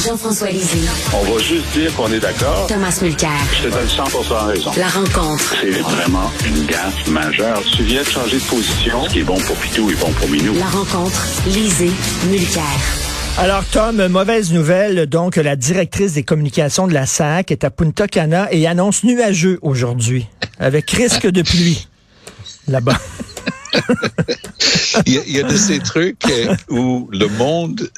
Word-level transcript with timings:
Jean-François 0.00 0.48
Lisée. 0.48 0.88
On 1.12 1.30
va 1.30 1.38
juste 1.42 1.70
dire 1.74 1.94
qu'on 1.94 2.10
est 2.10 2.20
d'accord. 2.20 2.66
Thomas 2.68 2.98
Mulcair. 3.02 3.30
Je 3.52 3.68
te 3.68 3.72
donne 3.72 3.86
100% 3.86 4.46
raison. 4.46 4.70
La 4.78 4.88
rencontre. 4.88 5.54
C'est 5.60 5.80
vraiment 5.80 6.30
une 6.46 6.64
gaffe 6.64 7.06
majeure. 7.08 7.62
Tu 7.76 7.82
viens 7.82 8.02
de 8.02 8.08
changer 8.08 8.38
de 8.38 8.44
position. 8.44 9.04
Ce 9.04 9.10
qui 9.10 9.20
est 9.20 9.24
bon 9.24 9.38
pour 9.40 9.56
Pitou 9.56 9.90
est 9.90 10.00
bon 10.00 10.10
pour 10.12 10.28
Minou. 10.28 10.54
La 10.54 10.66
rencontre. 10.66 11.26
Lisée. 11.46 11.90
Mulcair. 12.30 12.62
Alors, 13.36 13.64
Tom, 13.66 14.06
mauvaise 14.08 14.52
nouvelle. 14.52 15.06
Donc, 15.06 15.36
la 15.36 15.56
directrice 15.56 16.14
des 16.14 16.22
communications 16.22 16.86
de 16.86 16.94
la 16.94 17.04
SAC 17.04 17.50
est 17.50 17.64
à 17.64 17.70
Punta 17.70 18.08
Cana 18.08 18.48
et 18.52 18.66
annonce 18.66 19.04
nuageux 19.04 19.58
aujourd'hui, 19.60 20.26
avec 20.58 20.90
risque 20.90 21.26
de 21.26 21.42
pluie 21.42 21.88
là-bas. 22.68 22.98
Il, 25.06 25.32
y 25.32 25.40
a, 25.40 25.42
de 25.42 25.56
ces 25.56 25.78
trucs 25.78 26.24
euh, 26.28 26.54
où 26.68 27.08
le 27.12 27.26
monde 27.28 27.90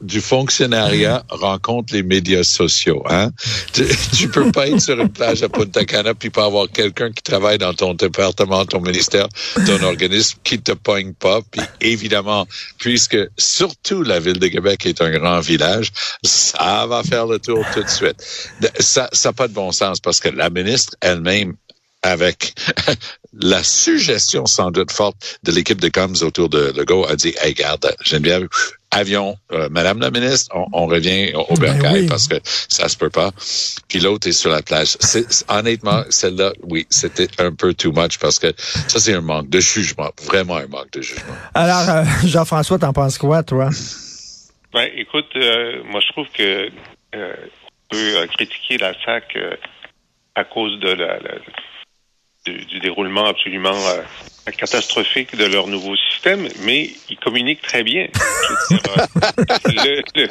du 0.00 0.20
fonctionnariat 0.20 1.24
rencontre 1.28 1.94
les 1.94 2.02
médias 2.02 2.44
sociaux. 2.44 3.02
Hein? 3.08 3.30
Tu, 3.72 3.84
tu 4.16 4.28
peux 4.28 4.50
pas 4.52 4.68
être 4.68 4.80
sur 4.80 5.00
une 5.00 5.08
plage 5.08 5.42
à 5.42 5.48
Punta 5.48 5.84
Cana 5.84 6.14
puis 6.14 6.30
pas 6.30 6.44
avoir 6.44 6.68
quelqu'un 6.68 7.10
qui 7.10 7.22
travaille 7.22 7.58
dans 7.58 7.74
ton 7.74 7.94
département, 7.94 8.64
ton 8.64 8.80
ministère, 8.80 9.28
ton 9.66 9.82
organisme 9.82 10.38
qui 10.44 10.60
te 10.60 10.72
pogne 10.72 11.12
pas. 11.12 11.40
Puis 11.50 11.62
évidemment, 11.80 12.46
puisque 12.78 13.18
surtout 13.38 14.02
la 14.02 14.20
ville 14.20 14.38
de 14.38 14.48
Québec 14.48 14.86
est 14.86 15.00
un 15.00 15.10
grand 15.10 15.40
village, 15.40 15.92
ça 16.22 16.86
va 16.86 17.02
faire 17.02 17.26
le 17.26 17.38
tour 17.38 17.64
tout 17.72 17.82
de 17.82 17.88
suite. 17.88 18.16
Ça 18.80 19.08
n'a 19.24 19.32
pas 19.32 19.48
de 19.48 19.52
bon 19.52 19.72
sens 19.72 20.00
parce 20.00 20.20
que 20.20 20.28
la 20.28 20.50
ministre 20.50 20.94
elle-même 21.00 21.54
avec 22.02 22.54
la 23.40 23.62
suggestion 23.62 24.46
sans 24.46 24.70
doute 24.70 24.90
forte 24.92 25.38
de 25.42 25.52
l'équipe 25.52 25.80
de 25.80 25.88
coms 25.88 26.14
autour 26.22 26.48
de 26.48 26.72
Legault 26.76 27.06
a 27.06 27.16
dit, 27.16 27.34
hey, 27.42 27.54
garde, 27.54 27.94
Geneviève, 28.02 28.48
avion, 28.90 29.36
euh, 29.52 29.68
Madame 29.70 30.00
la 30.00 30.10
ministre, 30.10 30.54
on, 30.54 30.66
on 30.72 30.86
revient 30.86 31.32
au, 31.34 31.40
au 31.50 31.54
Ben 31.54 31.78
oui. 31.92 32.06
parce 32.06 32.28
que 32.28 32.36
ça 32.44 32.88
se 32.88 32.96
peut 32.96 33.10
pas. 33.10 33.30
Puis 33.88 34.00
l'autre 34.00 34.28
est 34.28 34.32
sur 34.32 34.50
la 34.50 34.62
plage. 34.62 34.96
C'est, 35.00 35.26
honnêtement, 35.50 36.04
celle-là, 36.08 36.52
oui, 36.62 36.86
c'était 36.88 37.28
un 37.38 37.52
peu 37.52 37.74
too 37.74 37.92
much 37.92 38.18
parce 38.18 38.38
que 38.38 38.52
ça, 38.56 38.98
c'est 38.98 39.14
un 39.14 39.20
manque 39.20 39.50
de 39.50 39.60
jugement, 39.60 40.10
vraiment 40.24 40.56
un 40.56 40.68
manque 40.68 40.90
de 40.92 41.02
jugement. 41.02 41.34
Alors, 41.54 41.88
euh, 41.88 42.04
Jean-François, 42.24 42.78
t'en 42.78 42.92
penses 42.92 43.18
quoi, 43.18 43.42
toi? 43.42 43.70
Ben, 44.72 44.88
écoute, 44.96 45.28
euh, 45.36 45.82
moi, 45.90 46.00
je 46.00 46.12
trouve 46.12 46.26
que 46.34 46.70
euh, 47.14 47.34
on 47.34 47.94
peut 47.94 48.16
euh, 48.16 48.26
critiquer 48.26 48.78
la 48.78 48.92
SAC 49.04 49.36
euh, 49.36 49.56
à 50.34 50.44
cause 50.44 50.78
de 50.80 50.88
la, 50.88 51.18
la 51.18 51.34
du, 52.46 52.64
du, 52.66 52.78
déroulement 52.80 53.26
absolument 53.26 53.74
euh, 53.74 54.50
catastrophique 54.52 55.36
de 55.36 55.44
leur 55.44 55.66
nouveau 55.66 55.96
système, 56.10 56.48
mais 56.64 56.90
ils 57.10 57.18
communiquent 57.18 57.62
très 57.62 57.82
bien. 57.82 58.06
Dire, 58.70 58.80
le, 59.66 60.02
le, 60.14 60.28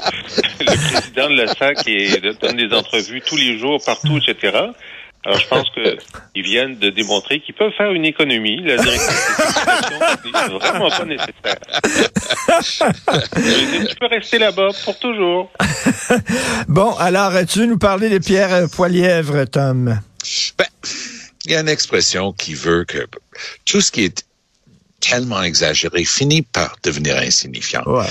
le, 0.59 0.91
président 0.91 1.29
de 1.29 1.35
la 1.35 1.47
SAC 1.47 1.87
est, 1.87 2.21
donne 2.41 2.57
des 2.57 2.73
entrevues 2.73 3.21
tous 3.21 3.37
les 3.37 3.59
jours, 3.59 3.79
partout, 3.85 4.17
etc. 4.17 4.71
Alors, 5.25 5.39
je 5.39 5.47
pense 5.47 5.67
qu'ils 5.71 6.43
viennent 6.43 6.77
de 6.77 6.91
démontrer 6.91 7.39
qu'ils 7.39 7.55
peuvent 7.55 7.71
faire 7.75 7.91
une 7.91 8.05
économie. 8.05 8.61
La 8.61 8.77
direction 8.77 9.13
n'est 10.23 10.59
vraiment 10.59 10.89
pas 10.89 11.05
nécessaire. 11.05 11.57
tu 13.89 13.95
peux 13.95 14.05
rester 14.05 14.37
là-bas 14.37 14.69
pour 14.83 14.99
toujours. 14.99 15.51
bon, 16.67 16.93
alors, 16.97 17.33
tu 17.49 17.59
veux 17.59 17.65
nous 17.65 17.79
parler 17.79 18.09
de 18.09 18.19
Pierre 18.19 18.69
Poilièvre, 18.69 19.45
Tom? 19.45 19.99
Ben, 20.57 20.65
il 21.45 21.51
y 21.51 21.55
a 21.55 21.61
une 21.61 21.69
expression 21.69 22.33
qui 22.33 22.53
veut 22.53 22.85
que 22.85 23.07
tout 23.65 23.81
ce 23.81 23.91
qui 23.91 24.03
est 24.03 24.25
tellement 24.99 25.43
exagéré 25.43 26.03
finit 26.03 26.41
par 26.41 26.75
devenir 26.83 27.17
insignifiant. 27.17 27.83
Ouais. 27.85 28.05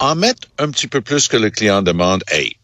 En 0.00 0.16
mettre 0.16 0.48
un 0.58 0.70
petit 0.70 0.88
peu 0.88 1.00
plus 1.00 1.28
que 1.28 1.36
le 1.36 1.50
client 1.50 1.82
demande, 1.82 2.24
hey, 2.28 2.56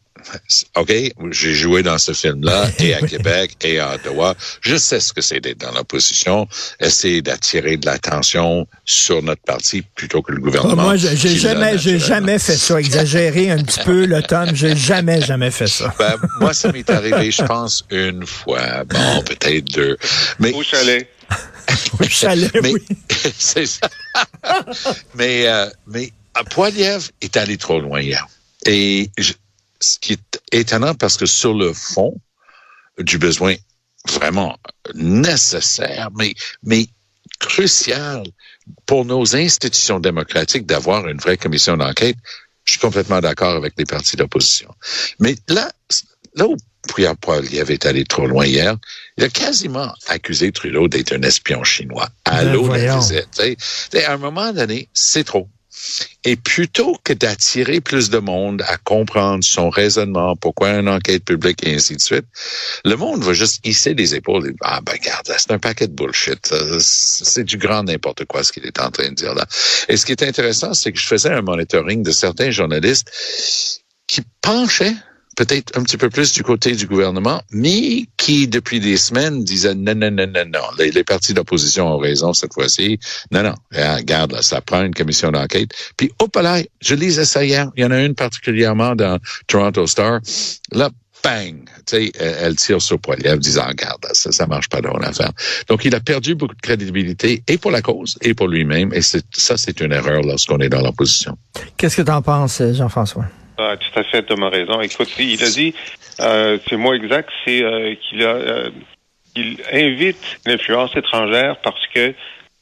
OK, 0.76 0.92
j'ai 1.30 1.54
joué 1.54 1.82
dans 1.82 1.98
ce 1.98 2.12
film-là, 2.12 2.68
et 2.78 2.94
à 2.94 3.00
Québec, 3.00 3.56
et 3.62 3.78
à 3.78 3.94
Ottawa. 3.94 4.34
Je 4.60 4.76
sais 4.76 5.00
ce 5.00 5.12
que 5.12 5.20
c'est 5.20 5.41
d'être 5.41 5.58
dans 5.58 5.72
l'opposition, 5.72 6.48
essayer 6.80 7.22
d'attirer 7.22 7.76
de 7.76 7.86
l'attention 7.86 8.66
sur 8.84 9.22
notre 9.22 9.42
parti 9.42 9.82
plutôt 9.82 10.22
que 10.22 10.32
le 10.32 10.41
gouvernement. 10.41 10.74
Oh, 10.78 10.86
moi, 10.86 10.96
j'ai 10.96 11.36
jamais, 11.36 11.78
j'ai 11.78 11.98
jamais 11.98 12.38
fait 12.38 12.56
ça. 12.56 12.78
Exagérer 12.80 13.50
un 13.50 13.62
petit 13.62 13.80
peu 13.80 14.06
le 14.06 14.22
Tom, 14.22 14.54
j'ai 14.54 14.76
jamais, 14.76 15.20
jamais 15.20 15.50
fait 15.50 15.66
ça. 15.66 15.94
Ben, 15.98 16.16
moi, 16.41 16.54
ça 16.54 16.72
m'est 16.72 16.88
arrivé, 16.88 17.30
je 17.30 17.42
pense, 17.42 17.84
une 17.91 18.26
fois. 18.26 18.84
Bon, 18.84 19.22
peut-être 19.22 19.64
deux. 19.64 19.97
Mais. 20.38 20.52
Au 20.52 20.62
chalet. 20.62 21.08
Au 22.00 22.04
chalet, 22.04 22.50
mais, 22.62 22.72
oui. 22.72 22.82
c'est 23.38 23.66
ça. 23.66 23.88
mais, 25.14 25.47
euh, 25.47 25.66
mais, 25.86 26.10
Poiliev 26.50 27.10
est 27.20 27.36
allé 27.36 27.56
trop 27.56 27.80
loin 27.80 28.00
hier. 28.00 28.26
Et 28.66 29.10
je, 29.18 29.32
ce 29.80 29.98
qui 29.98 30.14
est 30.14 30.41
étonnant 30.52 30.94
parce 30.94 31.16
que 31.16 31.26
sur 31.26 31.54
le 31.54 31.72
fond 31.72 32.20
du 32.98 33.18
besoin 33.18 33.54
vraiment 34.08 34.58
nécessaire, 34.94 36.08
mais, 36.16 36.34
mais 36.62 36.86
crucial 37.38 38.22
pour 38.86 39.04
nos 39.04 39.36
institutions 39.36 40.00
démocratiques 40.00 40.66
d'avoir 40.66 41.08
une 41.08 41.18
vraie 41.18 41.36
commission 41.36 41.76
d'enquête, 41.76 42.16
je 42.64 42.72
suis 42.72 42.80
complètement 42.80 43.20
d'accord 43.20 43.56
avec 43.56 43.74
les 43.78 43.84
partis 43.84 44.16
d'opposition. 44.16 44.72
Mais 45.18 45.34
là, 45.48 45.70
là 46.34 46.47
où 46.47 46.56
Pierre 46.94 47.16
Poilievre 47.16 47.70
est 47.70 47.86
allé 47.86 48.04
trop 48.04 48.26
loin 48.26 48.47
hier, 48.47 48.76
il 49.16 49.24
a 49.24 49.28
quasiment 49.28 49.92
accusé 50.08 50.52
Trudeau 50.52 50.88
d'être 50.88 51.12
un 51.12 51.22
espion 51.22 51.64
chinois 51.64 52.08
à 52.24 52.44
Ben 52.44 52.68
la 52.68 52.97
visite. 52.97 54.06
À 54.06 54.12
un 54.12 54.18
moment 54.18 54.52
donné, 54.52 54.88
c'est 54.92 55.24
trop. 55.24 55.48
Et 56.25 56.36
plutôt 56.36 56.97
que 57.04 57.12
d'attirer 57.12 57.81
plus 57.81 58.10
de 58.10 58.19
monde 58.19 58.62
à 58.66 58.76
comprendre 58.76 59.44
son 59.44 59.70
raisonnement, 59.70 60.36
pourquoi 60.36 60.70
une 60.70 60.88
enquête 60.88 61.25
publique 61.25 61.64
et 61.64 61.75
ainsi 61.75 61.97
de 61.97 62.00
suite, 62.00 62.26
le 62.84 62.97
monde 62.97 63.22
va 63.22 63.32
juste 63.32 63.64
hisser 63.64 63.94
les 63.94 64.14
épaules 64.14 64.48
et 64.48 64.54
ah 64.62 64.80
ben 64.82 64.92
regarde, 64.92 65.32
c'est 65.38 65.53
un 65.53 65.59
paquet 65.59 65.86
de 65.86 65.94
bullshit. 65.94 66.53
C'est 66.80 67.44
du 67.44 67.56
grand 67.56 67.84
n'importe 67.84 68.25
quoi 68.26 68.42
ce 68.42 68.53
qu'il 68.53 68.66
est 68.66 68.80
en 68.80 68.91
train 68.91 69.09
de 69.09 69.14
dire 69.14 69.34
là. 69.34 69.47
Et 69.88 69.97
ce 69.97 70.04
qui 70.04 70.12
est 70.12 70.22
intéressant, 70.22 70.75
c'est 70.75 70.92
que 70.92 70.98
je 70.98 71.06
faisais 71.06 71.30
un 71.30 71.42
monitoring 71.42 72.03
de 72.03 72.10
certains 72.10 72.50
journalistes 72.50 73.10
qui 74.06 74.22
penchaient 74.42 74.97
peut-être 75.40 75.78
un 75.78 75.82
petit 75.84 75.96
peu 75.96 76.10
plus 76.10 76.32
du 76.32 76.42
côté 76.42 76.72
du 76.72 76.86
gouvernement, 76.86 77.40
mais 77.50 78.04
qui, 78.18 78.46
depuis 78.46 78.78
des 78.78 78.98
semaines, 78.98 79.42
disaient 79.42 79.74
non, 79.74 79.94
non, 79.94 80.10
non, 80.10 80.26
non, 80.26 80.44
non. 80.52 80.60
Les, 80.78 80.90
les 80.90 81.02
partis 81.02 81.32
d'opposition 81.32 81.86
ont 81.86 81.96
raison 81.96 82.34
cette 82.34 82.52
fois-ci. 82.52 82.98
Non, 83.30 83.42
non. 83.42 83.54
Regarde, 83.72 84.32
là, 84.32 84.42
ça 84.42 84.60
prend 84.60 84.82
une 84.82 84.92
commission 84.92 85.30
d'enquête. 85.30 85.70
Puis, 85.96 86.12
hop 86.18 86.36
là, 86.36 86.60
je 86.82 86.94
lisais 86.94 87.24
ça 87.24 87.42
hier. 87.42 87.70
Il 87.74 87.82
y 87.82 87.86
en 87.86 87.90
a 87.90 88.02
une 88.02 88.14
particulièrement 88.14 88.94
dans 88.94 89.18
Toronto 89.46 89.86
Star. 89.86 90.20
Là, 90.72 90.90
bang, 91.24 91.64
tu 91.86 91.96
sais, 91.96 92.12
elle 92.18 92.56
tire 92.56 92.82
sur 92.82 92.98
Poiliev, 92.98 93.38
disant, 93.38 93.66
regarde, 93.66 94.04
ça, 94.12 94.32
ça 94.32 94.46
marche 94.46 94.68
pas 94.68 94.82
dans 94.82 94.98
l'affaire. 94.98 95.32
Donc, 95.68 95.86
il 95.86 95.94
a 95.94 96.00
perdu 96.00 96.34
beaucoup 96.34 96.54
de 96.54 96.60
crédibilité, 96.60 97.42
et 97.48 97.56
pour 97.56 97.70
la 97.70 97.80
cause, 97.80 98.18
et 98.20 98.34
pour 98.34 98.48
lui-même, 98.48 98.92
et 98.92 99.00
ça, 99.00 99.56
c'est 99.56 99.80
une 99.80 99.92
erreur 99.92 100.20
lorsqu'on 100.20 100.59
est 100.59 100.68
dans 100.68 100.82
l'opposition. 100.82 101.38
Qu'est-ce 101.78 101.97
que 101.97 102.03
tu 102.03 102.10
en 102.10 102.20
penses, 102.20 102.60
Jean-François? 102.72 103.24
Ah, 103.60 103.77
tout 103.77 103.98
à 103.98 104.04
fait, 104.04 104.22
Thomas 104.22 104.48
raison. 104.48 104.80
Écoute, 104.80 105.10
il 105.18 105.42
a 105.42 105.51
dit, 105.51 105.74
euh, 106.21 106.59
c'est 106.68 106.77
moi 106.77 106.97
exact, 106.97 107.28
c'est 107.45 107.62
euh, 107.62 107.95
qu'il 107.97 108.22
a, 108.22 108.34
euh, 108.34 108.71
il 109.36 109.59
invite 109.72 110.41
l'influence 110.47 110.95
étrangère 110.97 111.57
parce 111.62 111.86
que 111.95 112.15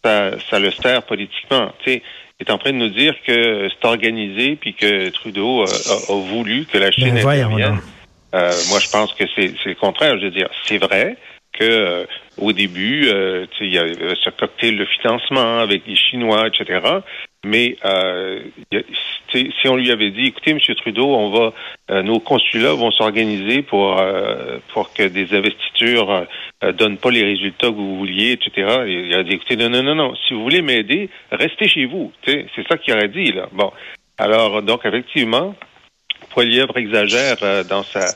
ça, 0.05 0.33
ça 0.51 0.59
le 0.59 0.71
sert 0.71 1.03
politiquement. 1.05 1.73
Il 1.87 2.01
est 2.41 2.51
en 2.51 2.59
train 2.59 2.73
de 2.73 2.79
nous 2.79 2.91
dire 2.91 3.15
que 3.27 3.69
c'est 3.69 3.87
organisé 3.87 4.57
puis 4.57 4.75
que 4.75 5.09
Trudeau 5.11 5.63
a, 5.63 5.67
a, 5.67 6.13
a 6.13 6.21
voulu 6.21 6.67
que 6.67 6.79
la 6.79 6.91
Chine 6.91 7.15
Ben, 7.15 7.29
intervienne. 7.29 7.81
Euh, 8.35 8.53
moi, 8.69 8.79
je 8.79 8.91
pense 8.91 9.13
que 9.15 9.25
c'est 9.35 9.53
le 9.65 9.75
contraire. 9.75 10.19
Je 10.19 10.25
veux 10.25 10.31
dire, 10.31 10.49
c'est 10.65 10.79
vrai 10.79 11.17
que 11.53 11.65
euh, 11.65 12.05
au 12.37 12.53
début, 12.53 13.09
euh, 13.09 13.47
il 13.61 13.73
y 13.73 13.79
a 13.79 13.87
ce 13.87 14.31
cocktail 14.31 14.77
de 14.77 14.85
financement 14.85 15.59
avec 15.61 15.83
les 15.87 15.97
Chinois, 15.97 16.47
etc. 16.47 16.81
Mais 17.45 17.77
euh, 17.85 18.41
si 19.33 19.69
on 19.69 19.77
lui 19.77 19.91
avait 19.93 20.11
dit, 20.11 20.27
écoutez, 20.27 20.51
M. 20.51 20.59
Trudeau, 20.77 21.15
on 21.15 21.31
va, 21.31 21.53
euh, 21.91 22.03
nos 22.03 22.19
consulats 22.19 22.73
vont 22.75 22.91
s'organiser 22.91 23.63
pour 23.63 23.99
euh, 24.01 24.59
pour 24.73 24.93
que 24.93 25.05
des 25.05 25.33
investitures 25.37 26.27
euh, 26.65 26.73
donnent 26.73 26.99
pas 26.99 27.11
les 27.13 27.23
résultats 27.23 27.69
que 27.69 27.75
vous 27.77 27.97
vouliez, 27.99 28.33
etc. 28.33 28.81
Et 28.87 28.93
il 29.07 29.15
a 29.15 29.23
dit, 29.23 29.35
écoutez, 29.35 29.57
non, 29.57 29.71
non, 29.71 29.83
non, 29.85 29.95
non, 29.95 30.15
si 30.17 30.35
vous 30.35 30.43
voulez 30.43 30.63
m'aider, 30.63 31.11
restez 31.31 31.69
chez 31.69 31.85
vous. 31.85 32.13
C'est 32.27 32.47
ça 32.69 32.77
qu'il 32.77 32.93
aurait 32.95 33.09
dit 33.09 33.31
là. 33.33 33.49
Bon, 33.53 33.71
alors 34.19 34.61
donc 34.63 34.85
effectivement, 34.85 35.55
Poilièvre 36.31 36.77
exagère 36.77 37.37
euh, 37.43 37.63
dans 37.63 37.85
sa 37.85 38.15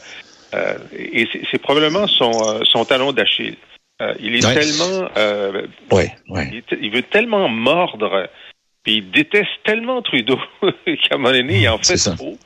euh, 0.55 0.75
et 0.99 1.29
c'est 1.51 1.63
probablement 1.63 2.07
son 2.09 2.33
euh, 2.49 2.61
son 2.65 2.85
talon 2.85 3.13
d'Achille. 3.13 3.57
Euh, 4.01 4.15
il 4.21 4.35
est 4.35 4.45
Ouais. 4.45 4.55
tellement 4.55 5.09
euh, 5.17 5.63
il, 6.51 6.57
est- 6.59 6.79
il 6.81 6.91
veut 6.91 7.03
tellement 7.03 7.49
mordre, 7.49 8.27
puis 8.83 8.95
il 8.97 9.11
déteste 9.11 9.51
tellement 9.65 10.03
Trudeau 10.03 10.39
qu'à 10.63 11.15
un 11.15 11.19
moment 11.19 11.33
donné, 11.33 11.61
il 11.61 11.69
en 11.69 11.79
fait 11.79 11.97
trop. 12.17 12.37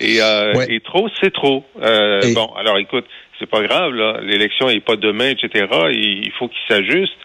Et, 0.00 0.20
euh, 0.20 0.52
Ouais. 0.54 0.66
et 0.74 0.80
trop, 0.80 1.08
c'est 1.20 1.32
trop. 1.32 1.64
Euh, 1.82 2.20
Et- 2.20 2.34
Bon, 2.34 2.52
alors 2.56 2.76
écoute, 2.78 3.06
c'est 3.38 3.48
pas 3.48 3.62
grave, 3.62 3.94
là. 3.94 4.18
L'élection 4.22 4.68
est 4.68 4.80
pas 4.80 4.96
demain, 4.96 5.30
etc. 5.30 5.66
Il, 5.92 6.30
faut 6.38 6.48
qu'il 6.48 6.58
s'ajuste. 6.68 7.16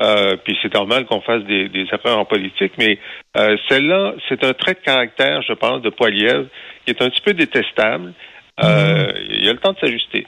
Euh, 0.00 0.36
puis 0.42 0.56
c'est 0.62 0.72
normal 0.72 1.04
qu'on 1.06 1.20
fasse 1.20 1.42
des, 1.44 1.68
des 1.68 1.86
erreurs 1.92 2.18
en 2.18 2.24
politique, 2.24 2.72
mais 2.78 2.98
euh, 3.36 3.56
celle-là, 3.68 4.14
c'est 4.28 4.42
un 4.44 4.52
trait 4.54 4.74
de 4.74 4.78
caractère, 4.80 5.42
je 5.42 5.52
pense, 5.52 5.82
de 5.82 5.90
Poilievre, 5.90 6.46
qui 6.84 6.90
est 6.92 7.02
un 7.02 7.10
petit 7.10 7.20
peu 7.20 7.34
détestable. 7.34 8.14
Euh, 8.62 9.12
Il 9.28 9.48
a 9.48 9.52
le 9.52 9.58
temps 9.58 9.72
de 9.72 9.78
s'ajuster. 9.78 10.24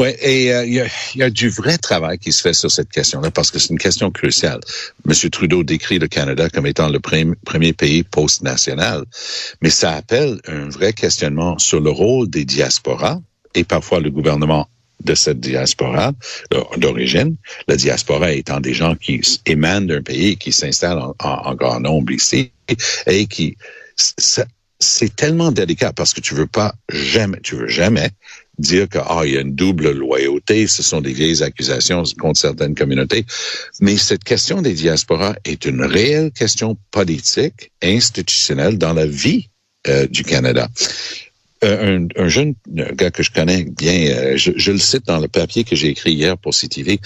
Oui, 0.00 0.08
et 0.22 0.50
euh, 0.54 0.64
il 0.64 0.72
y, 0.72 0.80
a, 0.80 0.86
y 1.14 1.22
a 1.22 1.28
du 1.28 1.50
vrai 1.50 1.76
travail 1.76 2.18
qui 2.18 2.32
se 2.32 2.40
fait 2.40 2.54
sur 2.54 2.70
cette 2.70 2.88
question-là 2.88 3.30
parce 3.30 3.50
que 3.50 3.58
c'est 3.58 3.68
une 3.68 3.78
question 3.78 4.10
cruciale. 4.10 4.60
Monsieur 5.04 5.28
Trudeau 5.28 5.62
décrit 5.62 5.98
le 5.98 6.08
Canada 6.08 6.48
comme 6.48 6.64
étant 6.66 6.88
le 6.88 7.00
premier 7.00 7.72
pays 7.74 8.02
post-national, 8.02 9.04
mais 9.60 9.68
ça 9.68 9.92
appelle 9.92 10.40
un 10.46 10.70
vrai 10.70 10.94
questionnement 10.94 11.58
sur 11.58 11.80
le 11.82 11.90
rôle 11.90 12.30
des 12.30 12.46
diasporas 12.46 13.18
et 13.54 13.64
parfois 13.64 14.00
le 14.00 14.10
gouvernement 14.10 14.70
de 15.04 15.14
cette 15.14 15.40
diaspora 15.40 16.12
d'origine, 16.78 17.36
la 17.68 17.76
diaspora 17.76 18.32
étant 18.32 18.60
des 18.60 18.72
gens 18.72 18.94
qui 18.94 19.20
émanent 19.44 19.86
d'un 19.86 20.02
pays, 20.02 20.38
qui 20.38 20.52
s'installent 20.52 21.02
en, 21.02 21.14
en- 21.18 21.54
grand 21.54 21.80
nombre 21.80 22.10
ici 22.12 22.52
et 23.06 23.26
qui 23.26 23.54
c'est 24.82 25.14
tellement 25.14 25.52
délicat 25.52 25.92
parce 25.92 26.14
que 26.14 26.22
tu 26.22 26.34
veux 26.34 26.46
pas 26.46 26.74
jamais, 26.90 27.38
tu 27.42 27.54
veux 27.56 27.68
jamais 27.68 28.08
dire 28.60 28.88
que 28.88 28.98
ah 28.98 29.22
il 29.24 29.32
y 29.32 29.36
a 29.36 29.40
une 29.40 29.54
double 29.54 29.90
loyauté, 29.90 30.66
ce 30.66 30.82
sont 30.82 31.00
des 31.00 31.12
vieilles 31.12 31.42
accusations 31.42 32.02
contre 32.18 32.38
certaines 32.38 32.74
communautés, 32.74 33.24
mais 33.80 33.96
cette 33.96 34.24
question 34.24 34.62
des 34.62 34.74
diasporas 34.74 35.34
est 35.44 35.64
une 35.64 35.82
réelle 35.82 36.30
question 36.32 36.76
politique, 36.90 37.72
institutionnelle 37.82 38.78
dans 38.78 38.92
la 38.92 39.06
vie 39.06 39.48
euh, 39.88 40.06
du 40.06 40.24
Canada. 40.24 40.68
Euh, 41.62 41.98
un, 41.98 42.08
un 42.16 42.28
jeune 42.28 42.54
gars 42.68 43.10
que 43.10 43.22
je 43.22 43.30
connais 43.30 43.64
bien, 43.64 44.06
euh, 44.10 44.36
je, 44.36 44.52
je 44.56 44.72
le 44.72 44.78
cite 44.78 45.06
dans 45.06 45.18
le 45.18 45.28
papier 45.28 45.62
que 45.62 45.76
j'ai 45.76 45.88
écrit 45.88 46.12
hier 46.12 46.38
pour 46.38 46.54
CTV, 46.54 46.98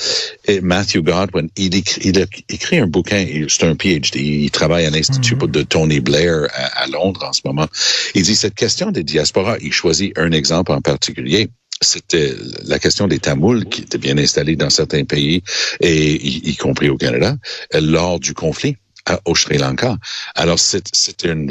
Matthew 0.62 0.98
Godwin, 0.98 1.48
il 1.56 1.74
écrit, 1.74 2.02
il 2.04 2.20
a 2.20 2.26
écrit 2.48 2.78
un 2.78 2.86
bouquin, 2.86 3.26
c'est 3.48 3.64
un 3.64 3.74
PhD, 3.74 4.20
il 4.20 4.50
travaille 4.52 4.86
à 4.86 4.90
l'Institut 4.90 5.34
de 5.36 5.62
Tony 5.62 5.98
Blair 5.98 6.46
à, 6.54 6.82
à 6.82 6.86
Londres 6.86 7.24
en 7.28 7.32
ce 7.32 7.40
moment. 7.44 7.66
Il 8.14 8.22
dit 8.22 8.36
cette 8.36 8.54
question 8.54 8.92
des 8.92 9.02
diasporas, 9.02 9.56
il 9.60 9.72
choisit 9.72 10.16
un 10.16 10.30
exemple 10.30 10.70
en 10.70 10.80
particulier. 10.80 11.48
C'était 11.80 12.32
la 12.64 12.78
question 12.78 13.08
des 13.08 13.18
Tamouls 13.18 13.64
qui 13.64 13.82
étaient 13.82 13.98
bien 13.98 14.16
installés 14.16 14.54
dans 14.54 14.70
certains 14.70 15.04
pays, 15.04 15.42
et 15.80 16.12
y, 16.14 16.50
y 16.50 16.56
compris 16.56 16.88
au 16.90 16.96
Canada, 16.96 17.36
lors 17.74 18.20
du 18.20 18.34
conflit 18.34 18.76
à- 19.06 19.20
au 19.24 19.34
Sri 19.34 19.58
Lanka. 19.58 19.96
Alors, 20.34 20.58
c'est 20.58 20.84
c'est 20.92 21.26
un, 21.26 21.46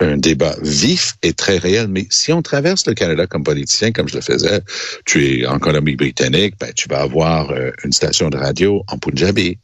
un 0.00 0.16
débat 0.16 0.54
vif 0.62 1.14
et 1.22 1.32
très 1.32 1.58
réel, 1.58 1.88
mais 1.88 2.06
si 2.10 2.32
on 2.32 2.42
traverse 2.42 2.86
le 2.86 2.94
Canada 2.94 3.26
comme 3.26 3.44
politicien, 3.44 3.92
comme 3.92 4.08
je 4.08 4.16
le 4.16 4.20
faisais, 4.20 4.60
tu 5.04 5.26
es 5.26 5.46
en 5.46 5.58
Colombie-Britannique, 5.58 6.54
ben, 6.60 6.72
tu 6.74 6.88
vas 6.88 7.00
avoir 7.00 7.50
euh, 7.50 7.70
une 7.84 7.92
station 7.92 8.28
de 8.30 8.36
radio 8.36 8.82
en 8.88 8.98
Punjabi, 8.98 9.58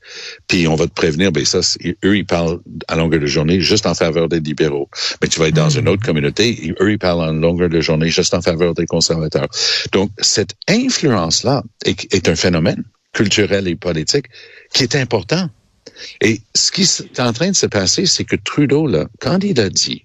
puis 0.49 0.67
on 0.69 0.75
va 0.75 0.87
te 0.87 0.93
prévenir, 0.93 1.33
ben 1.33 1.45
ça, 1.45 1.61
eux, 2.05 2.17
ils 2.17 2.27
parlent 2.27 2.61
à 2.89 2.97
longueur 2.97 3.21
de 3.21 3.27
journée 3.27 3.61
juste 3.61 3.87
en 3.87 3.95
faveur 3.95 4.29
des 4.29 4.41
libéraux. 4.41 4.89
Mais 5.21 5.29
tu 5.29 5.39
vas 5.39 5.49
être 5.49 5.55
dans 5.55 5.71
une 5.71 5.89
autre 5.89 6.05
communauté, 6.05 6.67
et 6.67 6.75
eux, 6.81 6.93
ils 6.93 6.99
parlent 6.99 7.23
en 7.29 7.33
longueur 7.33 7.69
de 7.69 7.81
journée 7.81 8.09
juste 8.09 8.35
en 8.35 8.43
faveur 8.43 8.75
des 8.75 8.87
conservateurs. 8.87 9.49
Donc, 9.93 10.11
cette 10.19 10.55
influence-là 10.69 11.63
est, 11.85 12.13
est 12.15 12.29
un 12.29 12.37
phénomène 12.37 12.85
culturel 13.13 13.69
et 13.69 13.77
politique 13.77 14.27
qui 14.73 14.83
est 14.83 14.97
important. 14.97 15.49
Et 16.21 16.41
ce 16.55 16.71
qui 16.71 16.83
est 16.83 17.21
en 17.21 17.33
train 17.33 17.51
de 17.51 17.57
se 17.57 17.67
passer, 17.67 18.07
c'est 18.07 18.25
que 18.25 18.37
Trudeau, 18.37 18.87
là, 18.87 19.07
quand 19.21 19.43
il 19.43 19.61
a 19.61 19.69
dit, 19.69 20.05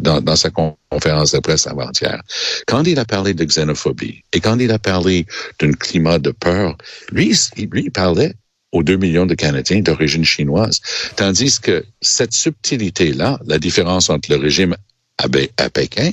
dans, 0.00 0.36
sa 0.36 0.50
con- 0.50 0.76
conférence 0.90 1.32
de 1.32 1.38
presse 1.40 1.66
avant-hier, 1.66 2.22
quand 2.66 2.84
il 2.86 2.98
a 2.98 3.04
parlé 3.04 3.34
de 3.34 3.44
xénophobie 3.44 4.22
et 4.32 4.40
quand 4.40 4.58
il 4.58 4.70
a 4.70 4.78
parlé 4.78 5.26
d'un 5.58 5.72
climat 5.72 6.18
de 6.18 6.30
peur, 6.30 6.76
lui, 7.12 7.36
lui, 7.56 7.82
il 7.84 7.90
parlait 7.90 8.34
aux 8.72 8.82
deux 8.82 8.96
millions 8.96 9.26
de 9.26 9.34
Canadiens 9.34 9.80
d'origine 9.80 10.24
chinoise. 10.24 10.80
Tandis 11.16 11.60
que 11.60 11.84
cette 12.00 12.32
subtilité-là, 12.32 13.38
la 13.46 13.58
différence 13.58 14.10
entre 14.10 14.30
le 14.30 14.36
régime 14.36 14.76
à 15.18 15.68
Pékin 15.68 16.10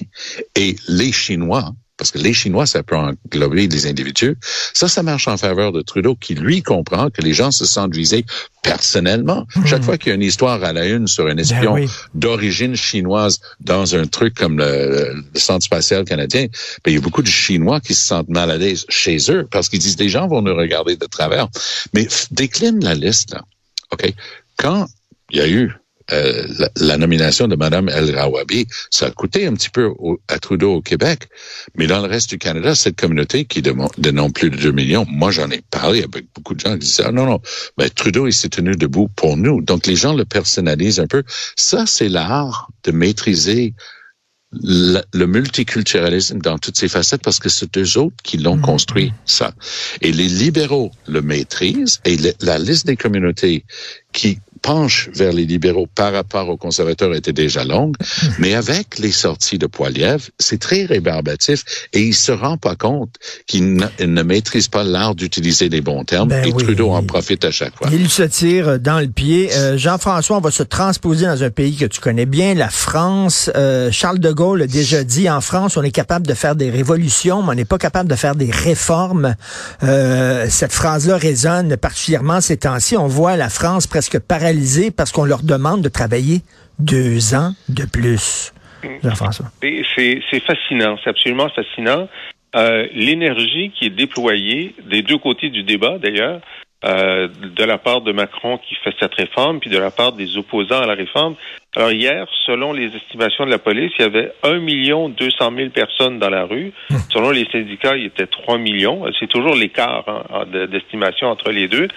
et 0.55 0.75
les 0.87 1.11
Chinois, 1.11 1.73
parce 1.97 2.11
que 2.11 2.19
les 2.19 2.33
Chinois, 2.33 2.65
ça 2.65 2.83
peut 2.83 2.95
englober 2.95 3.67
des 3.67 3.87
individus, 3.87 4.37
ça, 4.73 4.87
ça 4.87 5.03
marche 5.03 5.27
en 5.27 5.37
faveur 5.37 5.71
de 5.71 5.81
Trudeau, 5.81 6.15
qui 6.15 6.35
lui 6.35 6.61
comprend 6.61 7.09
que 7.09 7.21
les 7.21 7.33
gens 7.33 7.51
se 7.51 7.65
sentent 7.65 7.95
visés 7.95 8.25
personnellement. 8.61 9.47
Chaque 9.65 9.83
fois 9.83 9.97
qu'il 9.97 10.09
y 10.09 10.11
a 10.11 10.15
une 10.15 10.21
histoire 10.21 10.63
à 10.63 10.73
la 10.73 10.85
une 10.85 11.07
sur 11.07 11.27
un 11.27 11.37
espion 11.37 11.73
oui. 11.73 11.87
d'origine 12.13 12.75
chinoise 12.75 13.39
dans 13.59 13.95
un 13.95 14.05
truc 14.05 14.35
comme 14.35 14.57
le, 14.59 15.23
le 15.33 15.39
Centre 15.39 15.63
spatial 15.63 16.05
canadien, 16.05 16.47
ben, 16.83 16.91
il 16.91 16.93
y 16.95 16.97
a 16.97 17.01
beaucoup 17.01 17.21
de 17.21 17.27
Chinois 17.27 17.79
qui 17.79 17.93
se 17.93 18.05
sentent 18.05 18.29
mal 18.29 18.51
à 18.51 18.57
l'aise 18.57 18.85
chez 18.89 19.17
eux 19.29 19.47
parce 19.49 19.69
qu'ils 19.69 19.79
disent, 19.79 19.97
les 19.99 20.09
gens 20.09 20.27
vont 20.27 20.41
nous 20.41 20.55
regarder 20.55 20.95
de 20.97 21.05
travers. 21.05 21.47
Mais 21.93 22.07
décline 22.31 22.83
la 22.83 22.93
liste, 22.93 23.31
là. 23.31 23.43
OK? 23.91 24.13
Quand 24.57 24.87
il 25.31 25.37
y 25.37 25.41
a 25.41 25.47
eu 25.47 25.73
euh, 26.11 26.45
la, 26.59 26.69
la 26.77 26.97
nomination 26.97 27.47
de 27.47 27.55
Mme 27.55 27.89
El 27.89 28.15
Rawabi, 28.15 28.67
ça 28.91 29.07
a 29.07 29.11
coûté 29.11 29.45
un 29.47 29.53
petit 29.53 29.69
peu 29.69 29.85
au- 29.99 30.19
à 30.27 30.39
Trudeau 30.39 30.75
au 30.75 30.81
Québec, 30.81 31.27
mais 31.75 31.87
dans 31.87 32.01
le 32.01 32.07
reste 32.07 32.29
du 32.29 32.37
Canada, 32.37 32.75
cette 32.75 32.95
communauté 32.95 33.45
qui 33.45 33.61
dénombre 33.61 34.33
plus 34.33 34.49
de 34.49 34.57
2 34.57 34.71
millions, 34.71 35.05
moi 35.09 35.31
j'en 35.31 35.49
ai 35.51 35.61
parlé 35.69 36.03
avec 36.03 36.25
beaucoup 36.35 36.53
de 36.53 36.59
gens 36.59 36.73
qui 36.73 36.79
disaient, 36.79 37.03
ah, 37.05 37.11
non, 37.11 37.25
non, 37.25 37.39
ben, 37.77 37.89
Trudeau, 37.89 38.27
il 38.27 38.33
s'est 38.33 38.49
tenu 38.49 38.75
debout 38.75 39.09
pour 39.15 39.37
nous. 39.37 39.61
Donc 39.61 39.87
les 39.87 39.95
gens 39.95 40.13
le 40.13 40.25
personnalisent 40.25 40.99
un 40.99 41.07
peu. 41.07 41.23
Ça, 41.55 41.85
c'est 41.85 42.09
l'art 42.09 42.69
de 42.83 42.91
maîtriser 42.91 43.73
le, 44.53 45.01
le 45.13 45.27
multiculturalisme 45.27 46.39
dans 46.39 46.57
toutes 46.57 46.77
ses 46.77 46.87
facettes 46.87 47.21
parce 47.21 47.39
que 47.39 47.49
c'est 47.49 47.77
eux 47.77 47.97
autres 47.97 48.15
qui 48.23 48.37
l'ont 48.37 48.57
construit, 48.59 49.11
ça. 49.25 49.53
Et 50.01 50.11
les 50.13 50.29
libéraux 50.29 50.91
le 51.07 51.21
maîtrisent 51.21 51.99
et 52.05 52.15
le- 52.17 52.33
la 52.41 52.57
liste 52.57 52.85
des 52.87 52.95
communautés 52.95 53.65
qui 54.13 54.39
penchent 54.57 55.09
vers 55.13 55.31
les 55.31 55.45
libéraux 55.45 55.87
par 55.93 56.13
rapport 56.13 56.49
aux 56.49 56.57
conservateurs 56.57 57.13
était 57.15 57.33
déjà 57.33 57.63
longue, 57.63 57.95
mais 58.39 58.53
avec 58.53 58.99
les 58.99 59.11
sorties 59.11 59.57
de 59.57 59.67
Poiliev, 59.67 60.29
c'est 60.39 60.59
très 60.59 60.85
rébarbatif 60.85 61.63
et 61.93 62.01
il 62.01 62.15
se 62.15 62.31
rend 62.31 62.57
pas 62.57 62.75
compte 62.75 63.15
qu'il 63.45 63.75
ne, 63.75 64.23
maîtrise 64.23 64.67
pas 64.67 64.83
l'art 64.83 65.15
d'utiliser 65.15 65.69
les 65.69 65.81
bons 65.81 66.03
termes 66.03 66.29
Ben 66.29 66.43
et 66.43 66.51
oui. 66.51 66.63
Trudeau 66.63 66.91
en 66.91 67.03
profite 67.03 67.45
à 67.45 67.51
chaque 67.51 67.75
fois. 67.77 67.89
Il 67.91 68.09
se 68.09 68.23
tire 68.23 68.79
dans 68.79 68.99
le 68.99 69.07
pied. 69.07 69.49
Euh, 69.53 69.77
Jean-François, 69.77 70.37
on 70.37 70.41
va 70.41 70.51
se 70.51 70.63
transposer 70.63 71.25
dans 71.25 71.43
un 71.43 71.49
pays 71.49 71.75
que 71.75 71.85
tu 71.85 72.01
connais 72.01 72.25
bien, 72.25 72.53
la 72.53 72.69
France. 72.69 73.49
Euh, 73.55 73.91
Charles 73.91 74.19
de 74.19 74.31
Gaulle 74.31 74.63
a 74.63 74.67
déjà 74.67 75.03
dit, 75.03 75.29
en 75.29 75.41
France, 75.41 75.77
on 75.77 75.83
est 75.83 75.91
capable 75.91 76.27
de 76.27 76.33
faire 76.33 76.55
des 76.55 76.69
révolutions, 76.69 77.43
mais 77.43 77.51
on 77.51 77.55
n'est 77.55 77.65
pas 77.65 77.77
capable 77.77 78.09
de 78.09 78.15
faire 78.15 78.35
des 78.35 78.51
réformes. 78.51 79.35
Euh, 79.83 80.47
cette 80.49 80.73
phrase-là 80.73 81.17
résonne 81.17 81.77
particulièrement 81.77 82.41
ces 82.41 82.57
temps-ci. 82.57 82.97
On 82.97 83.07
voit 83.07 83.35
la 83.37 83.49
France 83.49 83.87
presque 83.87 84.19
parce 84.91 85.11
qu'on 85.11 85.25
leur 85.25 85.43
demande 85.43 85.81
de 85.81 85.89
travailler 85.89 86.41
deux 86.79 87.33
ans 87.35 87.53
de 87.69 87.85
plus. 87.85 88.53
Jean-François. 89.03 89.47
C'est 89.61 90.21
c'est 90.29 90.39
fascinant, 90.39 90.97
c'est 91.03 91.09
absolument 91.09 91.49
fascinant. 91.49 92.07
Euh, 92.55 92.87
L'énergie 92.93 93.71
qui 93.77 93.85
est 93.85 93.89
déployée 93.89 94.75
des 94.89 95.01
deux 95.01 95.17
côtés 95.17 95.49
du 95.49 95.63
débat, 95.63 95.97
d'ailleurs, 95.97 96.41
euh, 96.85 97.27
de 97.27 97.63
la 97.63 97.77
part 97.77 98.01
de 98.01 98.11
Macron 98.11 98.57
qui 98.59 98.75
fait 98.75 98.93
cette 98.99 99.15
réforme, 99.15 99.59
puis 99.59 99.69
de 99.69 99.77
la 99.79 99.89
part 99.91 100.11
des 100.11 100.37
opposants 100.37 100.81
à 100.81 100.85
la 100.85 100.93
réforme. 100.93 101.35
Alors 101.75 101.91
hier, 101.91 102.27
selon 102.45 102.71
les 102.73 102.95
estimations 102.95 103.45
de 103.45 103.51
la 103.51 103.59
police, 103.59 103.91
il 103.99 104.01
y 104.03 104.05
avait 104.05 104.31
1 104.43 104.59
million 104.59 105.09
200 105.09 105.51
000 105.55 105.69
personnes 105.69 106.17
dans 106.19 106.29
la 106.29 106.43
rue. 106.45 106.71
Selon 107.11 107.31
les 107.31 107.45
syndicats, 107.51 107.95
il 107.95 108.03
y 108.03 108.05
était 108.05 108.27
3 108.27 108.57
millions. 108.57 109.03
C'est 109.19 109.27
toujours 109.27 109.55
l'écart 109.55 110.03
hein, 110.07 110.45
de- 110.51 110.65
d'estimation 110.67 111.27
entre 111.27 111.51
les 111.51 111.67
deux, 111.67 111.87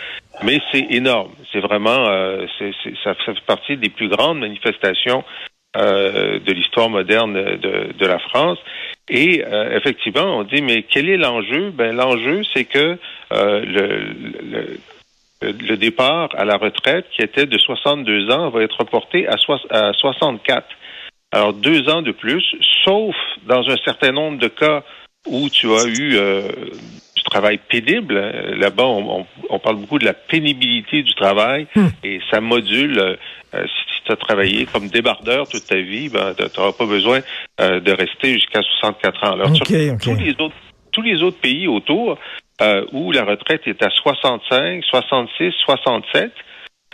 mais 0.43 0.61
c'est 0.73 0.87
énorme. 0.91 1.33
C'est 1.53 1.61
vraiment, 1.61 2.07
euh, 2.09 2.47
c'est- 2.59 2.73
ça, 3.05 3.15
ça 3.27 3.35
fait 3.35 3.41
partie 3.47 3.77
des 3.77 3.89
plus 3.91 4.09
grandes 4.09 4.39
manifestations 4.41 5.25
euh, 5.77 6.39
de 6.41 6.53
l'histoire 6.53 6.89
moderne 6.91 7.35
de, 7.35 7.93
de 7.97 8.07
la 8.07 8.19
France. 8.19 8.59
Et 9.09 9.45
euh, 9.45 9.77
effectivement, 9.77 10.39
on 10.39 10.45
dit, 10.45 10.62
mais 10.62 10.83
quel 10.85 11.09
est 11.09 11.17
l'enjeu? 11.17 11.71
Ben, 11.71 11.95
l'enjeu, 11.95 12.43
c'est 12.55 12.65
que 12.65 12.99
euh, 13.33 13.65
le, 13.65 14.79
le- 15.43 15.77
départ 15.77 16.29
à 16.37 16.45
la 16.45 16.57
retraite, 16.57 17.07
qui 17.17 17.23
était 17.23 17.47
de 17.47 17.57
62 17.59 18.31
ans, 18.31 18.50
va 18.50 18.62
être 18.62 18.79
reporté 18.79 19.27
à, 19.27 19.37
soix- 19.39 19.61
à 19.71 19.93
64. 19.95 20.67
Alors, 21.33 21.53
deux 21.55 21.89
ans 21.89 22.03
de 22.03 22.12
plus, 22.12 22.45
sauf 22.85 23.15
dans 23.47 23.69
un 23.71 23.77
certain 23.85 24.12
nombre 24.12 24.39
de 24.39 24.49
cas 24.49 24.83
où 25.27 25.49
tu 25.49 25.69
as 25.73 25.87
eu 25.87 26.19
du 27.17 27.23
travail 27.25 27.59
pénible. 27.69 28.15
Là-bas, 28.59 28.85
on, 28.85 29.21
on- 29.21 29.27
on 29.49 29.59
parle 29.59 29.77
beaucoup 29.77 29.99
de 29.99 30.05
la 30.05 30.15
pénibilité 30.15 31.03
du 31.03 31.15
travail 31.15 31.67
et 32.05 32.21
ça 32.31 32.41
module. 32.41 32.99
euh, 32.99 33.17
si 33.53 33.89
tu 34.17 34.23
as 34.23 34.26
travaillé 34.26 34.67
comme 34.67 34.88
débardeur 34.88 35.49
toute 35.49 35.67
ta 35.67 35.76
vie, 35.76 36.09
ben, 36.09 36.35
tu 36.37 36.45
n'auras 36.59 36.73
pas 36.73 36.87
besoin 36.87 37.21
euh, 37.61 37.81
de 37.81 37.93
rester 37.93 38.35
jusqu'à 38.35 38.61
64 38.62 39.25
ans. 39.25 39.33
Alors, 39.33 39.55
sur 39.55 39.67
tous 39.67 40.14
les 40.17 40.33
autres 40.38 40.55
tous 40.93 41.02
les 41.02 41.23
autres 41.23 41.38
pays 41.38 41.69
autour 41.69 42.19
euh, 42.61 42.85
où 42.93 43.12
la 43.12 43.25
retraite 43.25 43.62
est 43.67 43.83
à 43.83 43.90
65, 43.90 44.85
66, 44.85 45.52
67, 45.64 46.33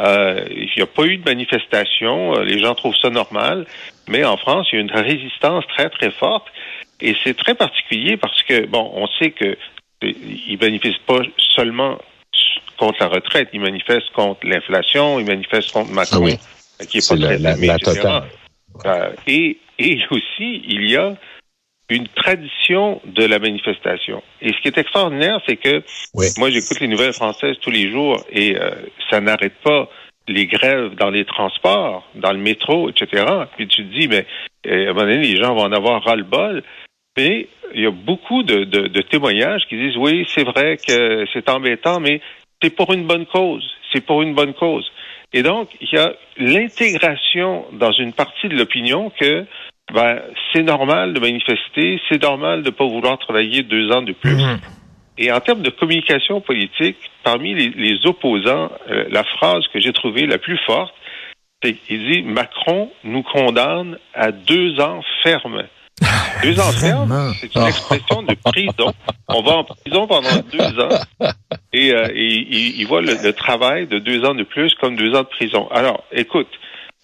euh, 0.01 0.45
il 0.51 0.69
n'y 0.77 0.83
a 0.83 0.87
pas 0.87 1.05
eu 1.05 1.17
de 1.17 1.25
manifestation. 1.25 2.37
euh, 2.37 2.45
Les 2.45 2.59
gens 2.59 2.75
trouvent 2.75 2.95
ça 3.01 3.09
normal. 3.11 3.67
Mais 4.07 4.23
en 4.25 4.37
France, 4.37 4.69
il 4.71 4.77
y 4.77 4.79
a 4.79 4.83
une 4.83 4.93
résistance 4.93 5.65
très, 5.69 5.89
très 5.89 6.11
forte. 6.11 6.47
Et 7.01 7.17
c'est 7.25 7.37
très 7.37 7.55
particulier 7.55 8.17
parce 8.17 8.43
que, 8.43 8.67
bon, 8.67 8.91
on 8.95 9.07
sait 9.19 9.31
que 9.31 9.57
ils 10.03 10.59
manifestent 10.61 11.05
pas 11.07 11.21
seulement 11.57 11.99
contre 12.79 12.99
la 13.01 13.09
retraite, 13.09 13.49
ils 13.55 13.61
manifestent 13.61 14.11
contre 14.13 14.41
l'inflation, 14.47 15.19
ils 15.19 15.25
manifestent 15.27 15.73
contre 15.73 15.91
Macron, 15.91 16.19
Ah 16.19 16.25
oui. 16.25 16.39
Qui 16.85 16.99
est 16.99 17.09
pas 17.09 17.17
la- 17.17 17.27
très 17.29 17.39
la- 17.39 17.53
aimé, 17.53 17.67
la 17.69 17.75
etc. 17.77 17.93
totale. 17.97 18.23
Euh, 18.85 19.13
et, 19.27 19.57
et 19.79 19.99
aussi, 20.11 20.63
il 20.69 20.91
y 20.91 20.97
a 20.97 21.15
une 21.89 22.09
tradition 22.09 23.01
de 23.05 23.25
la 23.25 23.39
manifestation. 23.39 24.23
Et 24.43 24.53
ce 24.53 24.61
qui 24.61 24.69
est 24.69 24.77
extraordinaire, 24.79 25.41
c'est 25.47 25.57
que 25.57 25.83
Oui. 26.15 26.27
moi, 26.37 26.51
j'écoute 26.51 26.81
les 26.81 26.89
nouvelles 26.89 27.13
françaises 27.13 27.57
tous 27.61 27.71
les 27.71 27.91
jours 27.91 28.25
et 28.31 28.57
euh, 28.57 28.71
ça 29.09 29.21
n'arrête 29.21 29.55
pas 29.63 29.89
les 30.29 30.47
grèves 30.47 30.97
dans 30.97 31.11
les 31.11 31.25
transports, 31.25 32.05
dans 32.17 32.33
le 32.33 32.39
métro, 32.39 32.91
etc. 32.91 33.25
Puis 33.57 33.69
tu 33.69 33.87
te 33.87 33.93
dis, 33.99 34.09
mais 34.09 34.27
euh, 34.67 34.89
à 34.89 34.91
un 34.91 34.93
moment 34.95 35.03
donné, 35.07 35.19
les 35.19 35.37
gens 35.37 35.55
vont 35.55 35.63
en 35.63 35.73
avoir 35.73 36.03
ras-le-bol. 36.03 36.65
Mais 37.17 37.49
il 37.75 37.81
y 37.83 37.87
a 37.87 37.91
beaucoup 37.93 38.43
de, 38.43 38.65
de- 38.65 38.89
de 38.89 39.01
témoignages 39.03 39.63
qui 39.69 39.77
disent, 39.77 39.97
oui, 39.97 40.27
c'est 40.35 40.45
vrai 40.45 40.77
que 40.77 41.25
c'est 41.33 41.49
embêtant, 41.49 42.01
mais 42.01 42.21
c'est 42.61 42.71
pour 42.75 42.93
une 42.93 43.07
bonne 43.07 43.27
cause. 43.27 43.65
C'est 43.93 44.05
pour 44.05 44.23
une 44.23 44.35
bonne 44.35 44.55
cause. 44.55 44.91
Et 45.33 45.43
donc, 45.43 45.69
il 45.81 45.89
y 45.93 45.99
a 45.99 46.15
l'intégration 46.39 47.67
dans 47.73 47.93
une 47.93 48.13
partie 48.13 48.49
de 48.49 48.57
l'opinion 48.57 49.11
que 49.11 49.45
ben, 49.93 50.21
c'est 50.53 50.63
normal 50.63 51.15
de 51.15 51.21
manifester, 51.21 52.01
c'est 52.09 52.23
normal 52.23 52.63
de 52.63 52.71
ne 52.71 52.75
pas 52.75 52.87
vouloir 52.87 53.19
travailler 53.19 53.63
deux 53.63 53.91
ans 53.93 54.03
de 54.03 54.13
plus. 54.13 54.35
Mhm. 54.35 54.59
Et 55.19 55.33
en 55.33 55.41
termes 55.41 55.63
de 55.63 55.71
communication 55.71 56.41
politique, 56.41 56.97
parmi 57.23 57.55
les, 57.55 57.71
les 57.71 58.07
opposants, 58.07 58.71
euh, 58.91 59.07
la 59.11 59.25
phrase 59.25 59.67
que 59.73 59.81
j'ai 59.81 59.93
trouvée 59.93 60.27
la 60.27 60.39
plus 60.39 60.59
forte, 60.67 60.95
c'est 61.63 61.75
qu'il 61.75 62.11
dit 62.11 62.23
Macron 62.23 62.91
nous 63.05 63.23
condamne 63.23 63.99
à 64.15 64.31
deux 64.31 64.79
ans 64.81 65.01
ferme. 65.23 65.65
Deux 66.43 66.61
ans 66.61 66.73
ferme, 66.73 67.33
c'est 67.41 67.55
une 67.55 67.67
expression 67.67 68.23
de 68.23 68.35
prison. 68.45 68.93
On 69.29 69.43
va 69.43 69.53
en 69.59 69.65
prison 69.65 70.07
pendant 70.07 70.29
deux 70.53 70.81
ans 70.81 71.01
et, 71.73 71.93
euh, 71.93 72.09
et 72.15 72.25
il, 72.35 72.81
il 72.81 72.87
voit 72.87 73.01
le, 73.01 73.15
le 73.23 73.33
travail 73.33 73.87
de 73.87 73.99
deux 73.99 74.25
ans 74.25 74.35
de 74.35 74.43
plus 74.43 74.75
comme 74.75 74.97
deux 74.97 75.15
ans 75.15 75.23
de 75.23 75.29
prison. 75.29 75.69
Alors, 75.71 76.05
écoute, 76.13 76.49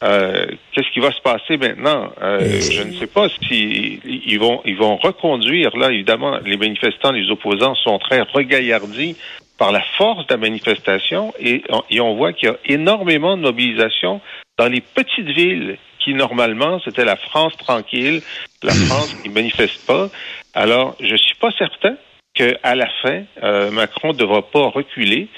euh, 0.02 0.46
qu'est-ce 0.72 0.90
qui 0.92 1.00
va 1.00 1.12
se 1.12 1.20
passer 1.20 1.56
maintenant? 1.56 2.10
Euh, 2.20 2.60
Je 2.60 2.82
ne 2.82 2.92
sais 2.92 3.06
pas 3.06 3.28
si 3.48 4.00
ils 4.04 4.38
vont 4.38 4.60
ils 4.64 4.76
vont 4.76 4.96
reconduire 4.96 5.76
là. 5.76 5.90
Évidemment, 5.90 6.38
les 6.44 6.56
manifestants, 6.56 7.12
les 7.12 7.30
opposants 7.30 7.74
sont 7.76 7.98
très 7.98 8.20
regaillardis 8.20 9.16
par 9.58 9.70
la 9.72 9.82
force 9.96 10.26
de 10.26 10.34
la 10.34 10.38
manifestation 10.38 11.32
et 11.38 11.62
on, 11.70 11.82
et 11.88 12.00
on 12.00 12.14
voit 12.16 12.32
qu'il 12.32 12.48
y 12.48 12.52
a 12.52 12.56
énormément 12.66 13.36
de 13.36 13.42
mobilisation 13.42 14.20
dans 14.58 14.66
les 14.68 14.80
petites 14.80 15.28
villes 15.28 15.78
qui 16.04 16.14
normalement 16.14 16.80
c'était 16.84 17.04
la 17.04 17.16
France 17.16 17.56
tranquille, 17.56 18.22
la 18.62 18.74
France 18.86 19.14
qui 19.22 19.28
manifeste 19.28 19.84
pas. 19.86 20.08
Alors, 20.54 20.96
je 21.00 21.16
suis 21.16 21.36
pas 21.36 21.50
certain 21.58 21.96
que 22.34 22.56
à 22.62 22.74
la 22.74 22.88
fin, 23.02 23.22
euh, 23.42 23.70
Macron 23.70 24.12
ne 24.12 24.18
devra 24.18 24.42
pas 24.42 24.68
reculer 24.68 25.28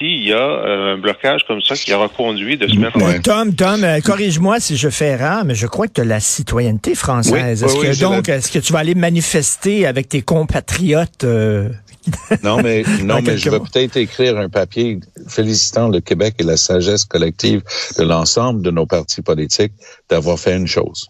s'il 0.00 0.24
y 0.26 0.32
a 0.32 0.36
euh, 0.36 0.94
un 0.94 0.98
blocage 0.98 1.44
comme 1.46 1.62
ça 1.62 1.76
qui 1.76 1.92
aura 1.92 2.08
conduit 2.08 2.56
de 2.56 2.66
se 2.66 2.76
mettre 2.76 2.96
en 2.96 3.06
Ouais. 3.06 3.20
Tom, 3.20 3.54
Tom, 3.54 3.84
euh, 3.84 4.00
corrige-moi 4.00 4.58
si 4.58 4.76
je 4.76 4.88
fais 4.88 5.10
erreur, 5.10 5.44
mais 5.44 5.54
je 5.54 5.66
crois 5.66 5.86
que 5.86 5.92
tu 5.92 6.00
as 6.00 6.04
la 6.04 6.20
citoyenneté 6.20 6.94
française. 6.94 7.62
Oui, 7.62 7.68
est-ce 7.68 7.76
oui, 7.76 7.86
que 7.86 7.90
oui, 7.92 7.98
donc, 7.98 8.28
est-ce 8.28 8.50
que 8.50 8.58
tu 8.58 8.72
vas 8.72 8.80
aller 8.80 8.96
manifester 8.96 9.86
avec 9.86 10.08
tes 10.08 10.22
compatriotes 10.22 11.24
euh, 11.24 11.68
Non, 12.42 12.62
mais, 12.62 12.82
non, 13.02 13.20
mais 13.22 13.38
je 13.38 13.50
vais 13.50 13.60
peut-être 13.60 13.96
écrire 13.96 14.38
un 14.38 14.48
papier 14.48 15.00
félicitant 15.28 15.88
le 15.88 16.00
Québec 16.00 16.36
et 16.38 16.44
la 16.44 16.56
sagesse 16.56 17.04
collective 17.04 17.62
de 17.98 18.04
l'ensemble 18.04 18.62
de 18.62 18.70
nos 18.70 18.86
partis 18.86 19.22
politiques 19.22 19.72
d'avoir 20.08 20.38
fait 20.38 20.56
une 20.56 20.66
chose. 20.66 21.08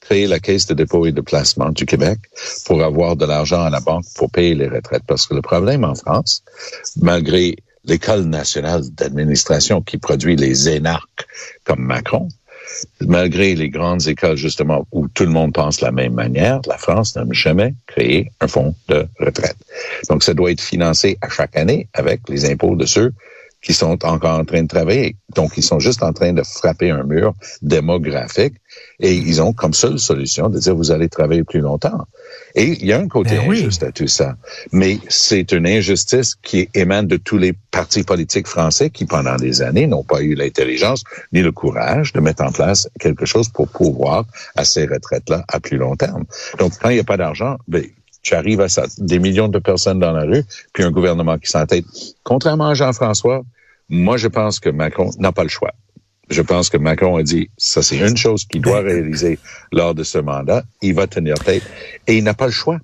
Créer 0.00 0.26
la 0.26 0.38
Caisse 0.38 0.66
de 0.66 0.74
dépôt 0.74 1.06
et 1.06 1.12
de 1.12 1.20
placement 1.20 1.70
du 1.70 1.84
Québec 1.84 2.18
pour 2.64 2.82
avoir 2.82 3.16
de 3.16 3.26
l'argent 3.26 3.62
à 3.62 3.70
la 3.70 3.80
banque 3.80 4.06
pour 4.14 4.30
payer 4.30 4.54
les 4.54 4.68
retraites. 4.68 5.02
Parce 5.06 5.26
que 5.26 5.34
le 5.34 5.42
problème 5.42 5.84
en 5.84 5.94
France, 5.94 6.42
malgré 6.96 7.56
l'École 7.84 8.24
nationale 8.24 8.82
d'administration 8.90 9.82
qui 9.82 9.98
produit 9.98 10.36
les 10.36 10.68
énarques 10.68 11.26
comme 11.64 11.80
Macron, 11.80 12.28
malgré 13.00 13.54
les 13.54 13.68
grandes 13.68 14.06
écoles, 14.08 14.36
justement, 14.36 14.86
où 14.92 15.08
tout 15.08 15.24
le 15.24 15.30
monde 15.30 15.52
pense 15.52 15.78
de 15.78 15.84
la 15.84 15.92
même 15.92 16.14
manière, 16.14 16.60
la 16.66 16.78
France 16.78 17.16
n'a 17.16 17.24
jamais 17.30 17.74
créé 17.86 18.30
un 18.40 18.48
fonds 18.48 18.74
de 18.88 19.06
retraite. 19.18 19.56
Donc, 20.08 20.22
ça 20.22 20.34
doit 20.34 20.50
être 20.50 20.60
financé 20.60 21.18
à 21.20 21.28
chaque 21.28 21.56
année 21.56 21.88
avec 21.94 22.20
les 22.28 22.50
impôts 22.50 22.76
de 22.76 22.86
ceux 22.86 23.12
qui 23.62 23.74
sont 23.74 24.04
encore 24.04 24.38
en 24.38 24.44
train 24.44 24.62
de 24.62 24.68
travailler. 24.68 25.16
Donc, 25.34 25.56
ils 25.56 25.62
sont 25.62 25.80
juste 25.80 26.02
en 26.02 26.12
train 26.12 26.32
de 26.32 26.42
frapper 26.42 26.90
un 26.90 27.02
mur 27.02 27.34
démographique 27.62 28.54
et 29.00 29.14
ils 29.14 29.42
ont 29.42 29.52
comme 29.52 29.74
seule 29.74 29.98
solution 29.98 30.48
de 30.48 30.58
dire 30.58 30.74
vous 30.74 30.90
allez 30.90 31.08
travailler 31.08 31.44
plus 31.44 31.60
longtemps. 31.60 32.06
Et 32.54 32.64
il 32.64 32.86
y 32.86 32.92
a 32.92 32.98
un 32.98 33.08
côté 33.08 33.36
Ben 33.36 33.48
oui. 33.48 33.60
injuste 33.60 33.82
à 33.82 33.92
tout 33.92 34.06
ça. 34.06 34.36
Mais 34.72 34.98
c'est 35.08 35.52
une 35.52 35.66
injustice 35.66 36.34
qui 36.36 36.68
émane 36.74 37.06
de 37.06 37.16
tous 37.16 37.38
les 37.38 37.52
partis 37.70 38.04
politiques 38.04 38.46
français 38.46 38.90
qui, 38.90 39.04
pendant 39.04 39.36
des 39.36 39.62
années, 39.62 39.86
n'ont 39.86 40.04
pas 40.04 40.22
eu 40.22 40.34
l'intelligence 40.34 41.02
ni 41.32 41.42
le 41.42 41.52
courage 41.52 42.12
de 42.12 42.20
mettre 42.20 42.44
en 42.44 42.52
place 42.52 42.88
quelque 43.00 43.26
chose 43.26 43.48
pour 43.48 43.68
pouvoir 43.68 44.24
à 44.56 44.64
ces 44.64 44.86
retraites-là 44.86 45.44
à 45.48 45.60
plus 45.60 45.76
long 45.76 45.96
terme. 45.96 46.24
Donc, 46.58 46.72
quand 46.80 46.90
il 46.90 46.94
n'y 46.94 47.00
a 47.00 47.04
pas 47.04 47.16
d'argent, 47.16 47.58
ben, 47.66 47.84
tu 48.28 48.34
arrives 48.34 48.60
à 48.60 48.68
ça, 48.68 48.84
des 48.98 49.18
millions 49.18 49.48
de 49.48 49.58
personnes 49.58 50.00
dans 50.00 50.12
la 50.12 50.24
rue, 50.24 50.44
puis 50.74 50.84
un 50.84 50.90
gouvernement 50.90 51.38
qui 51.38 51.50
s'entête. 51.50 51.86
Contrairement 52.24 52.68
à 52.68 52.74
Jean-François, 52.74 53.42
moi, 53.88 54.18
je 54.18 54.28
pense 54.28 54.60
que 54.60 54.68
Macron 54.68 55.10
n'a 55.18 55.32
pas 55.32 55.44
le 55.44 55.48
choix. 55.48 55.72
Je 56.28 56.42
pense 56.42 56.68
que 56.68 56.76
Macron 56.76 57.16
a 57.16 57.22
dit, 57.22 57.48
ça 57.56 57.82
c'est 57.82 57.96
une 57.96 58.18
chose 58.18 58.44
qu'il 58.44 58.60
doit 58.60 58.80
réaliser 58.80 59.38
lors 59.72 59.94
de 59.94 60.02
ce 60.02 60.18
mandat. 60.18 60.62
Il 60.82 60.92
va 60.92 61.06
tenir 61.06 61.36
tête 61.36 61.62
et 62.06 62.18
il 62.18 62.24
n'a 62.24 62.34
pas 62.34 62.44
le 62.44 62.52
choix. 62.52 62.78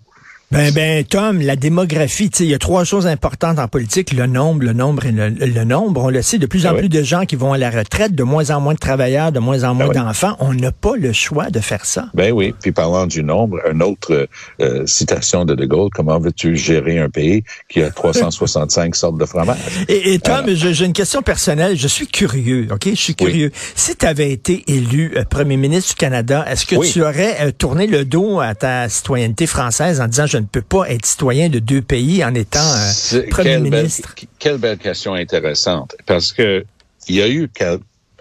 Ben, 0.54 0.72
ben, 0.72 1.04
Tom, 1.04 1.40
la 1.40 1.56
démographie, 1.56 2.30
tu 2.30 2.38
sais, 2.38 2.44
il 2.44 2.50
y 2.50 2.54
a 2.54 2.58
trois 2.58 2.84
choses 2.84 3.06
importantes 3.08 3.58
en 3.58 3.66
politique, 3.66 4.12
le 4.12 4.26
nombre, 4.26 4.62
le 4.64 4.72
nombre 4.72 5.04
et 5.06 5.12
le, 5.12 5.28
le 5.30 5.64
nombre. 5.64 6.04
On 6.04 6.10
le 6.10 6.22
sait, 6.22 6.38
de 6.38 6.46
plus 6.46 6.64
en 6.66 6.70
Ah 6.70 6.72
oui. 6.74 6.78
plus 6.80 6.88
de 6.88 7.02
gens 7.02 7.24
qui 7.24 7.34
vont 7.36 7.52
à 7.52 7.58
la 7.58 7.70
retraite, 7.70 8.14
de 8.14 8.22
moins 8.22 8.50
en 8.50 8.60
moins 8.60 8.74
de 8.74 8.78
travailleurs, 8.78 9.32
de 9.32 9.40
moins 9.40 9.64
en 9.64 9.74
moins 9.74 9.86
Ah 9.86 9.88
oui. 9.90 9.94
d'enfants. 9.96 10.36
On 10.38 10.54
n'a 10.54 10.70
pas 10.70 10.96
le 10.96 11.12
choix 11.12 11.50
de 11.50 11.58
faire 11.60 11.84
ça. 11.84 12.06
Ben 12.14 12.32
oui. 12.32 12.54
Puis 12.62 12.70
parlant 12.72 13.06
du 13.06 13.24
nombre, 13.24 13.58
une 13.70 13.82
autre 13.82 14.28
euh, 14.60 14.86
citation 14.86 15.44
de 15.44 15.54
De 15.56 15.66
Gaulle, 15.66 15.90
comment 15.92 16.18
veux-tu 16.20 16.56
gérer 16.56 16.98
un 17.00 17.10
pays 17.10 17.42
qui 17.68 17.82
a 17.82 17.90
365 17.90 18.94
sortes 18.94 19.18
de 19.18 19.24
fromage? 19.26 19.58
Et, 19.88 20.14
et 20.14 20.18
Tom, 20.20 20.44
j'ai 20.48 20.84
une 20.84 20.92
question 20.92 21.22
personnelle. 21.22 21.76
Je 21.76 21.88
suis 21.88 22.06
curieux, 22.06 22.68
OK? 22.70 22.88
Je 22.90 22.94
suis 22.94 23.16
Oui. 23.20 23.26
curieux. 23.26 23.50
Si 23.74 23.96
tu 23.96 24.06
avais 24.06 24.30
été 24.30 24.62
élu 24.68 25.12
euh, 25.16 25.24
premier 25.24 25.56
ministre 25.56 25.90
du 25.90 25.96
Canada, 25.96 26.44
est-ce 26.48 26.64
que 26.66 26.76
tu 26.90 27.02
aurais 27.02 27.36
euh, 27.40 27.50
tourné 27.50 27.86
le 27.86 28.04
dos 28.04 28.40
à 28.40 28.54
ta 28.54 28.88
citoyenneté 28.88 29.46
française 29.46 30.00
en 30.00 30.06
disant 30.06 30.26
je 30.26 30.38
ne 30.38 30.43
peux 30.44 30.62
pas 30.62 30.88
être 30.90 31.06
citoyen 31.06 31.48
de 31.48 31.58
deux 31.58 31.82
pays 31.82 32.24
en 32.24 32.34
étant 32.34 32.58
euh, 32.60 33.22
premier 33.30 33.50
quelle 33.50 33.62
belle- 33.62 33.80
ministre? 33.82 34.14
quelle 34.38 34.58
belle 34.58 34.78
question 34.78 35.14
intéressante. 35.14 35.94
Parce 36.06 36.32
que 36.32 36.64
il 37.08 37.16
y 37.16 37.22
a 37.22 37.28
eu 37.28 37.48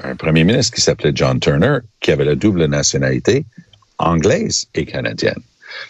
un 0.03 0.15
premier 0.15 0.43
ministre 0.43 0.75
qui 0.75 0.81
s'appelait 0.81 1.11
John 1.15 1.39
Turner, 1.39 1.77
qui 2.01 2.11
avait 2.11 2.25
la 2.25 2.35
double 2.35 2.65
nationalité 2.65 3.45
anglaise 3.97 4.65
et 4.75 4.85
canadienne. 4.85 5.39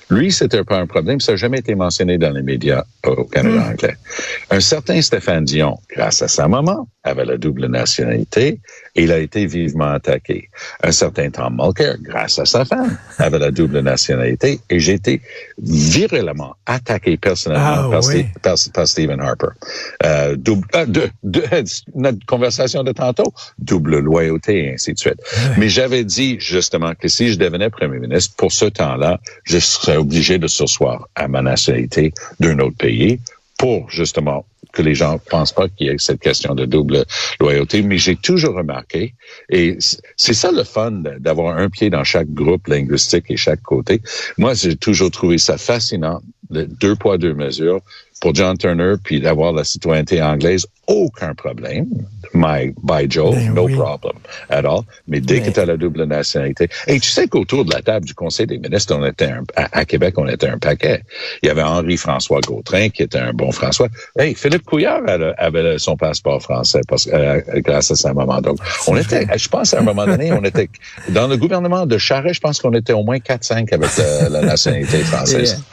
Lui, 0.10 0.32
c'était 0.32 0.64
pas 0.64 0.78
un 0.80 0.88
problème. 0.88 1.20
Ça 1.20 1.34
n'a 1.34 1.36
jamais 1.38 1.60
été 1.60 1.76
mentionné 1.76 2.18
dans 2.18 2.32
les 2.32 2.42
médias 2.42 2.84
au 3.06 3.26
Canada 3.26 3.68
anglais. 3.70 3.96
Un 4.50 4.60
certain 4.60 5.02
Stéphane 5.02 5.44
Dion, 5.46 5.78
grâce 5.90 6.22
à 6.22 6.28
sa 6.28 6.48
maman, 6.48 6.88
avait 7.04 7.26
la 7.26 7.38
double 7.38 7.66
nationalité 7.68 8.60
et 8.96 9.04
il 9.04 9.12
a 9.12 9.20
été 9.20 9.46
vivement 9.46 9.92
attaqué. 9.92 10.50
Un 10.84 10.92
certain 10.92 11.30
Tom 11.30 11.58
Mulcair, 11.62 11.98
grâce 12.02 12.40
à 12.40 12.46
sa 12.46 12.64
femme, 12.66 12.98
avait 13.18 13.40
la 13.40 13.52
double 13.52 13.80
nationalité 13.80 14.60
et 14.70 14.80
j'ai 14.80 14.94
été 14.94 15.22
virulemment 15.62 16.56
attaqué 16.66 17.18
personnellement 17.18 17.88
Ah, 17.88 17.88
par, 17.92 18.06
oui. 18.06 18.22
Ste- 18.24 18.40
par, 18.42 18.56
par 18.74 18.88
Stephen 18.88 19.20
Harper. 19.20 19.48
Euh, 20.06 20.36
double, 20.36 20.68
euh, 20.76 20.86
de, 20.86 21.10
de- 21.24 21.44
notre 21.96 22.26
conversation 22.26 22.84
de 22.84 22.92
tantôt, 22.92 23.34
double 23.60 24.00
loyauté 24.00 24.66
et 24.68 24.74
ainsi 24.74 24.94
de 24.94 25.00
suite. 25.00 25.20
Mais 25.58 25.70
j'avais 25.70 26.04
dit 26.04 26.38
justement 26.40 26.94
que 26.96 27.08
si 27.08 27.32
je 27.34 27.38
devenais 27.38 27.70
premier 27.70 28.00
ministre, 28.00 28.34
pour 28.38 28.52
ce 28.52 28.66
temps-là, 28.66 29.20
je 29.44 29.60
serais 29.60 29.98
obligé 29.98 30.38
de 30.38 30.48
sursoir 30.48 31.08
à 31.16 31.28
ma 31.28 31.42
nationalité 31.42 32.14
d'un 32.40 32.60
autre 32.60 32.78
pays 32.78 33.20
pour 33.58 33.90
justement 33.90 34.46
que 34.74 34.82
les 34.82 34.96
gens 34.96 35.20
pensent 35.30 35.54
pas 35.54 35.70
qu'il 35.70 35.88
y 35.88 35.90
ait 35.90 35.96
cette 36.00 36.20
question 36.20 36.56
de 36.56 36.66
double 36.66 37.06
loyauté, 37.40 37.82
mais 37.84 37.98
j'ai 37.98 38.18
toujours 38.18 38.56
remarqué, 38.56 39.14
et 39.50 39.78
c'est 40.18 40.34
ça 40.34 40.52
le 40.52 40.64
fun 40.64 41.04
d'avoir 41.20 41.58
un 41.58 41.70
pied 41.70 41.90
dans 41.90 42.04
chaque 42.04 42.30
groupe 42.34 42.68
linguistique 42.68 43.26
et 43.30 43.38
chaque 43.38 43.62
côté. 43.62 44.02
Moi, 44.38 44.54
j'ai 44.56 44.76
toujours 44.76 45.12
trouvé 45.12 45.38
ça 45.38 45.58
fascinant, 45.58 46.22
deux 46.50 46.96
poids, 46.96 47.18
deux 47.18 47.34
mesures 47.34 47.82
pour 48.20 48.34
John 48.34 48.58
Turner, 48.58 48.96
puis 49.04 49.20
d'avoir 49.22 49.54
la 49.54 49.64
citoyenneté 49.64 50.22
anglaise, 50.22 50.66
aucun 50.88 51.34
problème. 51.36 51.88
My, 52.34 52.74
by 52.82 53.06
Joe, 53.10 53.36
Ben 53.36 53.54
no 53.54 53.66
oui. 53.66 53.76
problem 53.76 54.14
at 54.50 54.66
all. 54.66 54.82
Mais 55.08 55.20
dès 55.22 55.36
Mais- 55.36 55.42
que 55.48 55.52
tu 55.52 55.60
as 55.60 55.66
la 55.66 55.78
double 55.78 56.04
nationalité. 56.06 56.68
Et 56.88 57.00
tu 57.00 57.10
sais 57.10 57.28
qu'autour 57.28 57.66
de 57.66 57.74
la 57.74 57.82
table 57.82 58.06
du 58.06 58.14
Conseil 58.14 58.48
des 58.48 58.58
ministres, 58.58 58.96
on 58.98 59.06
était 59.06 59.26
un, 59.30 59.44
à, 59.56 59.80
à 59.80 59.86
Québec, 59.86 60.16
on 60.18 60.28
était 60.28 60.48
un 60.48 60.58
paquet. 60.58 61.02
Il 61.42 61.48
y 61.48 61.50
avait 61.50 61.62
Henri-François 61.64 62.40
Gautrin, 62.42 62.90
qui 62.90 63.04
était 63.04 63.20
un 63.20 63.34
bon 63.34 63.52
François. 63.52 63.88
Hey, 64.18 64.34
Philippe 64.36 64.64
Couillard 64.66 65.02
avait, 65.08 65.34
avait 65.38 65.78
son 65.78 65.96
passeport 65.96 66.42
français 66.42 66.82
parce, 66.88 67.08
euh, 67.14 67.40
grâce 67.58 67.92
à 67.92 67.96
sa 67.96 68.14
maman. 68.14 68.42
Donc, 68.42 68.58
on 68.88 68.98
était, 68.98 69.28
je 69.38 69.48
pense, 69.50 69.74
à 69.74 69.80
un 69.80 69.84
moment 69.84 70.06
donné, 70.06 70.32
on 70.32 70.44
était, 70.44 70.70
dans 71.10 71.28
le 71.28 71.38
gouvernement 71.38 71.86
de 71.86 71.98
Charest, 71.98 72.36
je 72.36 72.40
pense 72.40 72.60
qu'on 72.60 72.74
était 72.74 72.94
au 72.94 73.04
moins 73.04 73.18
4-5 73.18 73.72
avec 73.74 73.90
la, 73.98 74.30
la 74.30 74.42
nationalité 74.42 74.98
française. 75.04 75.64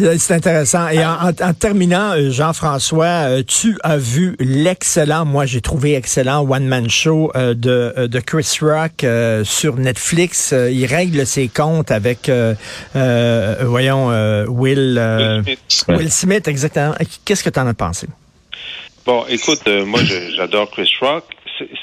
Euh, 0.00 0.16
C'est 0.18 0.34
intéressant. 0.34 0.88
Et 0.88 1.04
en, 1.04 1.12
en- 1.28 1.48
en 1.48 1.52
terminant, 1.54 2.12
euh, 2.12 2.30
Jean-François, 2.30 3.04
euh, 3.28 3.42
tu 3.46 3.76
as 3.82 3.96
vu 3.98 4.36
l'excellent, 4.38 5.24
moi 5.24 5.44
j'ai 5.46 5.60
trouvé 5.60 5.96
excellent 5.98 6.40
One 6.48 6.66
Man 6.66 6.88
Show 6.88 7.30
euh, 7.36 7.52
de, 7.54 7.92
euh, 7.98 8.08
de 8.08 8.20
Chris 8.20 8.56
Rock 8.62 9.04
euh, 9.04 9.44
sur 9.44 9.76
Netflix. 9.76 10.54
Il 10.70 10.86
règle 10.86 11.26
ses 11.26 11.48
comptes 11.48 11.90
avec, 11.90 12.30
voyons, 12.94 14.08
Will, 14.48 14.98
Will 14.98 15.56
Smith. 15.68 15.98
Will 15.98 16.10
Smith, 16.10 16.48
exactement. 16.48 16.94
Qu'est-ce 17.24 17.44
que 17.44 17.50
tu 17.50 17.60
en 17.60 17.66
as 17.66 17.74
pensé? 17.74 18.06
Bon, 19.04 19.24
écoute, 19.28 19.66
moi, 19.86 20.00
j'adore 20.36 20.70
Chris 20.70 20.90
Rock. 21.00 21.24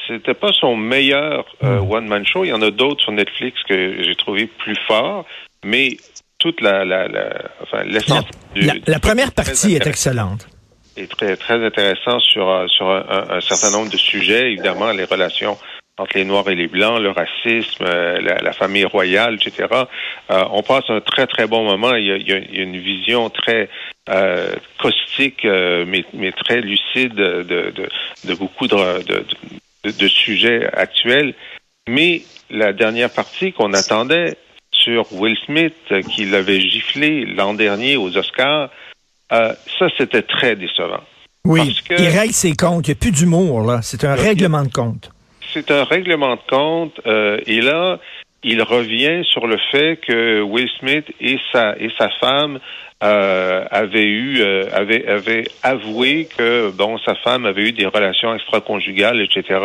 C'était 0.08 0.34
pas 0.34 0.52
son 0.60 0.76
meilleur 0.78 1.46
euh, 1.64 1.80
Hmm. 1.82 1.92
one-man 1.92 2.26
show. 2.26 2.46
Il 2.46 2.50
y 2.50 2.54
en 2.54 2.62
a 2.62 2.72
d'autres 2.72 3.02
sur 3.02 3.12
Netflix 3.12 3.58
que 3.68 4.02
j'ai 4.04 4.16
trouvé 4.16 4.48
plus 4.48 4.78
forts, 4.88 5.26
mais 5.66 5.98
toute 6.40 6.62
la, 6.62 6.86
la, 6.86 7.08
la 7.08 7.30
enfin, 7.62 7.80
La, 7.80 7.84
l'essence 7.86 8.24
la- 8.88 9.00
première 9.00 9.32
partie 9.34 9.76
est 9.76 9.86
excellente. 9.88 10.48
Est 10.98 11.12
très, 11.12 11.36
très 11.38 11.64
intéressant 11.66 12.20
sur, 12.20 12.50
euh, 12.50 12.68
sur 12.68 12.88
un, 12.90 13.06
un- 13.10 13.30
un 13.38 13.42
certain 13.42 13.72
nombre 13.72 13.92
de 13.92 13.98
sujets, 13.98 14.52
évidemment, 14.52 14.92
les 14.92 15.06
relations 15.06 15.58
entre 15.98 16.18
les 16.18 16.26
Noirs 16.26 16.50
et 16.50 16.56
les 16.56 16.68
Blancs, 16.68 17.00
le 17.00 17.12
racisme, 17.12 17.86
euh, 17.88 18.20
la, 18.20 18.36
la 18.42 18.52
famille 18.54 18.84
royale, 18.84 19.36
etc. 19.36 19.68
Euh, 20.30 20.44
on 20.52 20.62
passe 20.62 20.84
un 20.90 21.00
très, 21.00 21.26
très 21.26 21.48
bon 21.48 21.64
moment. 21.64 21.96
Il 21.96 22.06
y 22.06 22.12
a, 22.12 22.18
il 22.18 22.28
y 22.28 22.34
a- 22.34 22.62
une 22.64 22.78
vision 22.78 23.30
très 23.30 23.70
euh, 24.10 24.54
caustique, 24.78 25.46
euh, 25.46 25.86
mais, 25.88 26.04
mais 26.14 26.32
très 26.34 26.60
lucide 26.62 27.14
de, 27.16 27.44
de, 27.44 27.74
de 28.26 28.34
beaucoup 28.36 28.68
de, 28.68 29.04
de, 29.04 29.26
de- 29.92 30.08
sujets 30.08 30.68
actuels. 30.74 31.34
Mais 31.88 32.24
la 32.50 32.74
dernière 32.74 33.10
partie 33.14 33.54
qu'on 33.54 33.74
attendait 33.74 34.36
sur 34.72 35.12
Will 35.14 35.38
Smith, 35.46 35.76
qui 36.14 36.26
l'avait 36.26 36.60
giflé 36.60 37.26
l'an 37.26 37.54
dernier 37.54 37.96
aux 37.96 38.16
Oscars, 38.18 38.70
euh, 39.32 39.54
ça, 39.80 39.88
c'était 39.98 40.22
très 40.22 40.56
décevant. 40.56 41.02
Oui, 41.46 41.76
que- 41.88 42.02
il 42.02 42.08
règle 42.10 42.34
ses 42.34 42.54
comptes. 42.56 42.88
Il 42.88 42.92
n'y 42.92 42.98
a 42.98 43.00
plus 43.00 43.12
d'humour, 43.12 43.62
là. 43.62 43.82
C'est 43.82 44.04
un 44.04 44.16
règlement 44.16 44.64
de 44.64 44.72
compte. 44.72 45.12
C'est 45.54 45.70
un 45.72 45.84
règlement 45.84 46.36
de 46.36 46.42
compte. 46.50 47.00
euh, 47.06 47.38
et 47.46 47.62
là, 47.62 48.00
il 48.44 48.62
revient 48.62 49.24
sur 49.32 49.48
le 49.48 49.58
fait 49.72 49.98
que 50.08 50.42
Will 50.42 50.70
Smith 50.80 51.06
et 51.20 51.38
sa 51.52 51.76
et 51.80 51.90
sa 51.98 52.10
femme 52.20 52.60
euh, 53.04 53.66
avaient 53.72 54.04
eu 54.04 54.42
euh, 54.42 54.64
avoué 55.64 56.28
que 56.38 56.70
bon 56.72 56.98
sa 57.00 57.16
femme 57.16 57.46
avait 57.46 57.70
eu 57.70 57.72
des 57.72 57.86
relations 57.86 58.34
extra-conjugales, 58.36 59.22
etc. 59.22 59.60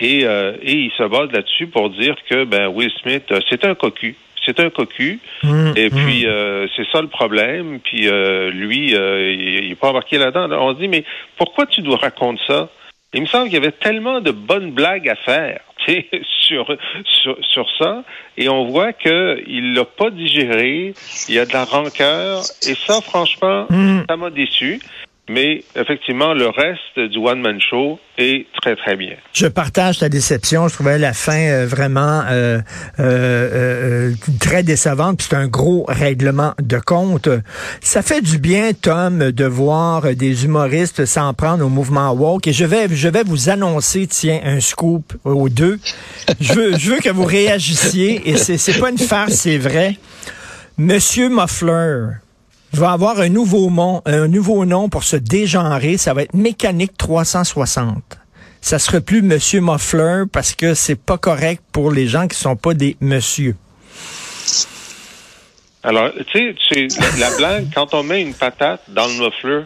Et, 0.00 0.24
euh, 0.24 0.52
et 0.62 0.72
il 0.72 0.90
se 0.96 1.04
base 1.08 1.30
là-dessus 1.32 1.66
pour 1.68 1.90
dire 1.90 2.14
que 2.28 2.44
ben 2.44 2.66
Will 2.68 2.90
Smith 3.02 3.32
c'est 3.48 3.64
un 3.64 3.74
cocu. 3.74 4.16
C'est 4.44 4.58
un 4.60 4.70
cocu. 4.70 5.20
Hum, 5.44 5.72
Et 5.76 5.88
puis, 5.90 6.26
euh, 6.26 6.66
c'est 6.76 6.86
ça 6.90 7.00
le 7.00 7.08
problème. 7.08 7.78
Puis, 7.80 8.08
euh, 8.08 8.50
lui, 8.50 8.94
euh, 8.94 9.32
il 9.32 9.68
n'est 9.68 9.74
pas 9.76 9.90
embarqué 9.90 10.18
là-dedans. 10.18 10.48
On 10.60 10.74
se 10.74 10.80
dit, 10.80 10.88
mais 10.88 11.04
pourquoi 11.36 11.66
tu 11.66 11.82
nous 11.82 11.94
racontes 11.96 12.40
ça? 12.46 12.68
Il 13.14 13.20
me 13.20 13.26
semble 13.26 13.44
qu'il 13.44 13.54
y 13.54 13.56
avait 13.58 13.72
tellement 13.72 14.20
de 14.20 14.30
bonnes 14.30 14.72
blagues 14.72 15.08
à 15.08 15.16
faire 15.16 15.60
sur, 16.40 16.76
sur, 17.04 17.36
sur 17.42 17.66
ça. 17.78 18.02
Et 18.38 18.48
on 18.48 18.64
voit 18.66 18.92
qu'il 18.92 19.74
l'a 19.74 19.84
pas 19.84 20.10
digéré. 20.10 20.94
Il 21.28 21.34
y 21.34 21.38
a 21.38 21.44
de 21.46 21.52
la 21.52 21.64
rancœur. 21.64 22.40
Et 22.68 22.74
ça, 22.74 23.00
franchement, 23.02 23.66
Hum. 23.70 24.04
ça 24.08 24.16
m'a 24.16 24.30
déçu. 24.30 24.80
Mais 25.32 25.64
effectivement, 25.74 26.34
le 26.34 26.48
reste 26.48 27.10
du 27.10 27.16
one-man 27.16 27.58
show 27.58 27.98
est 28.18 28.44
très, 28.60 28.76
très 28.76 28.96
bien. 28.96 29.14
Je 29.32 29.46
partage 29.46 30.00
ta 30.00 30.10
déception. 30.10 30.68
Je 30.68 30.74
trouvais 30.74 30.98
la 30.98 31.14
fin 31.14 31.38
euh, 31.38 31.66
vraiment 31.66 32.22
euh, 32.30 32.60
euh, 33.00 34.12
très 34.40 34.62
décevante. 34.62 35.22
C'est 35.22 35.34
un 35.34 35.48
gros 35.48 35.86
règlement 35.88 36.52
de 36.60 36.78
compte. 36.78 37.30
Ça 37.80 38.02
fait 38.02 38.20
du 38.20 38.36
bien, 38.36 38.72
Tom, 38.74 39.30
de 39.32 39.44
voir 39.46 40.02
des 40.14 40.44
humoristes 40.44 41.06
s'en 41.06 41.32
prendre 41.32 41.64
au 41.64 41.70
mouvement 41.70 42.12
woke. 42.12 42.48
Et 42.48 42.52
je 42.52 42.66
vais, 42.66 42.88
je 42.90 43.08
vais 43.08 43.24
vous 43.24 43.48
annoncer, 43.48 44.06
tiens, 44.06 44.40
un 44.44 44.60
scoop 44.60 45.14
aux 45.24 45.48
deux. 45.48 45.80
Je 46.40 46.52
veux, 46.52 46.76
je 46.76 46.90
veux 46.90 46.98
que 46.98 47.08
vous 47.08 47.24
réagissiez. 47.24 48.20
Et 48.28 48.36
c'est 48.36 48.78
pas 48.78 48.90
une 48.90 48.98
farce, 48.98 49.32
c'est 49.32 49.56
vrai. 49.56 49.96
Monsieur 50.76 51.30
Muffler 51.30 52.16
va 52.72 52.92
avoir 52.92 53.20
un 53.20 53.28
nouveau, 53.28 53.70
nom 53.70 54.88
pour 54.88 55.04
se 55.04 55.16
dégenrer. 55.16 55.96
Ça 55.96 56.14
va 56.14 56.22
être 56.22 56.34
Mécanique 56.34 56.96
360. 56.96 58.18
Ça 58.60 58.78
sera 58.78 59.00
plus 59.00 59.22
Monsieur 59.22 59.60
Muffler 59.60 60.24
parce 60.32 60.54
que 60.54 60.74
c'est 60.74 61.00
pas 61.00 61.18
correct 61.18 61.62
pour 61.72 61.90
les 61.90 62.06
gens 62.06 62.28
qui 62.28 62.38
sont 62.38 62.56
pas 62.56 62.74
des 62.74 62.96
monsieur. 63.00 63.56
Alors, 65.82 66.10
tu 66.32 66.54
sais, 66.68 66.86
la, 67.00 67.28
la 67.28 67.36
blague, 67.36 67.66
quand 67.74 67.92
on 67.92 68.04
met 68.04 68.22
une 68.22 68.34
patate 68.34 68.82
dans 68.88 69.06
le 69.06 69.24
muffler, 69.24 69.64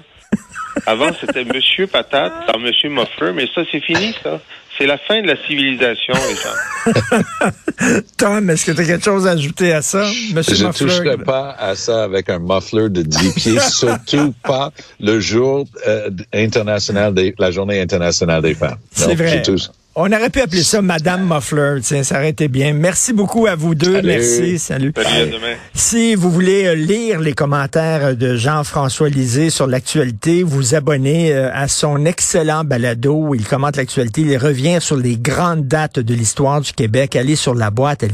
avant 0.86 1.10
c'était 1.20 1.44
Monsieur 1.44 1.86
Patate 1.86 2.32
dans 2.52 2.58
Monsieur 2.58 2.88
Muffler, 2.88 3.32
mais 3.34 3.46
ça, 3.54 3.62
c'est 3.70 3.80
fini, 3.80 4.14
ça. 4.22 4.40
C'est 4.78 4.86
la 4.86 4.98
fin 4.98 5.22
de 5.22 5.26
la 5.26 5.36
civilisation, 5.46 6.12
les 6.14 6.34
gens. 6.34 8.00
Tom, 8.18 8.50
est-ce 8.50 8.66
que 8.66 8.72
tu 8.72 8.80
as 8.82 8.84
quelque 8.84 9.04
chose 9.04 9.26
à 9.26 9.30
ajouter 9.30 9.72
à 9.72 9.80
ça, 9.80 10.06
Monsieur 10.34 10.54
Je 10.54 10.66
ne 10.66 10.72
toucherai 10.72 11.16
pas 11.16 11.56
à 11.58 11.74
ça 11.74 12.04
avec 12.04 12.28
un 12.28 12.38
muffler 12.38 12.90
de 12.90 13.02
10 13.02 13.34
pieds, 13.34 13.58
surtout 13.70 14.34
pas 14.42 14.72
le 15.00 15.18
jour 15.18 15.66
euh, 15.86 16.10
international 16.34 17.14
des, 17.14 17.34
la 17.38 17.50
journée 17.50 17.80
internationale 17.80 18.42
des 18.42 18.54
femmes. 18.54 18.76
C'est 18.92 19.14
vrai. 19.14 19.38
je 19.38 19.50
touche. 19.50 19.68
On 19.98 20.12
aurait 20.12 20.28
pu 20.28 20.42
appeler 20.42 20.62
ça 20.62 20.82
Madame 20.82 21.26
Muffler. 21.26 21.80
Tiens, 21.82 22.02
ça 22.02 22.16
aurait 22.16 22.28
été 22.28 22.48
bien. 22.48 22.74
Merci 22.74 23.14
beaucoup 23.14 23.46
à 23.46 23.54
vous 23.54 23.74
deux. 23.74 24.02
Merci. 24.02 24.58
Salut. 24.58 24.92
Salut, 24.94 25.22
à 25.22 25.24
demain. 25.24 25.54
Si 25.72 26.14
vous 26.14 26.30
voulez 26.30 26.66
euh, 26.66 26.74
lire 26.74 27.18
les 27.18 27.32
commentaires 27.32 28.14
de 28.14 28.36
Jean-François 28.36 29.08
Lisée 29.08 29.48
sur 29.48 29.66
l'actualité, 29.66 30.42
vous 30.42 30.74
abonnez 30.74 31.32
euh, 31.32 31.48
à 31.50 31.66
son 31.66 32.04
excellent 32.04 32.62
balado 32.62 33.14
où 33.28 33.34
il 33.34 33.48
commente 33.48 33.78
l'actualité. 33.78 34.20
Il 34.20 34.36
revient 34.36 34.80
sur 34.82 34.96
les 34.96 35.16
grandes 35.16 35.66
dates 35.66 35.98
de 35.98 36.12
l'histoire 36.12 36.60
du 36.60 36.74
Québec. 36.74 37.16
Allez 37.16 37.34
sur 37.34 37.54
la 37.54 37.70
boîte 37.70 38.04
à 38.04 38.08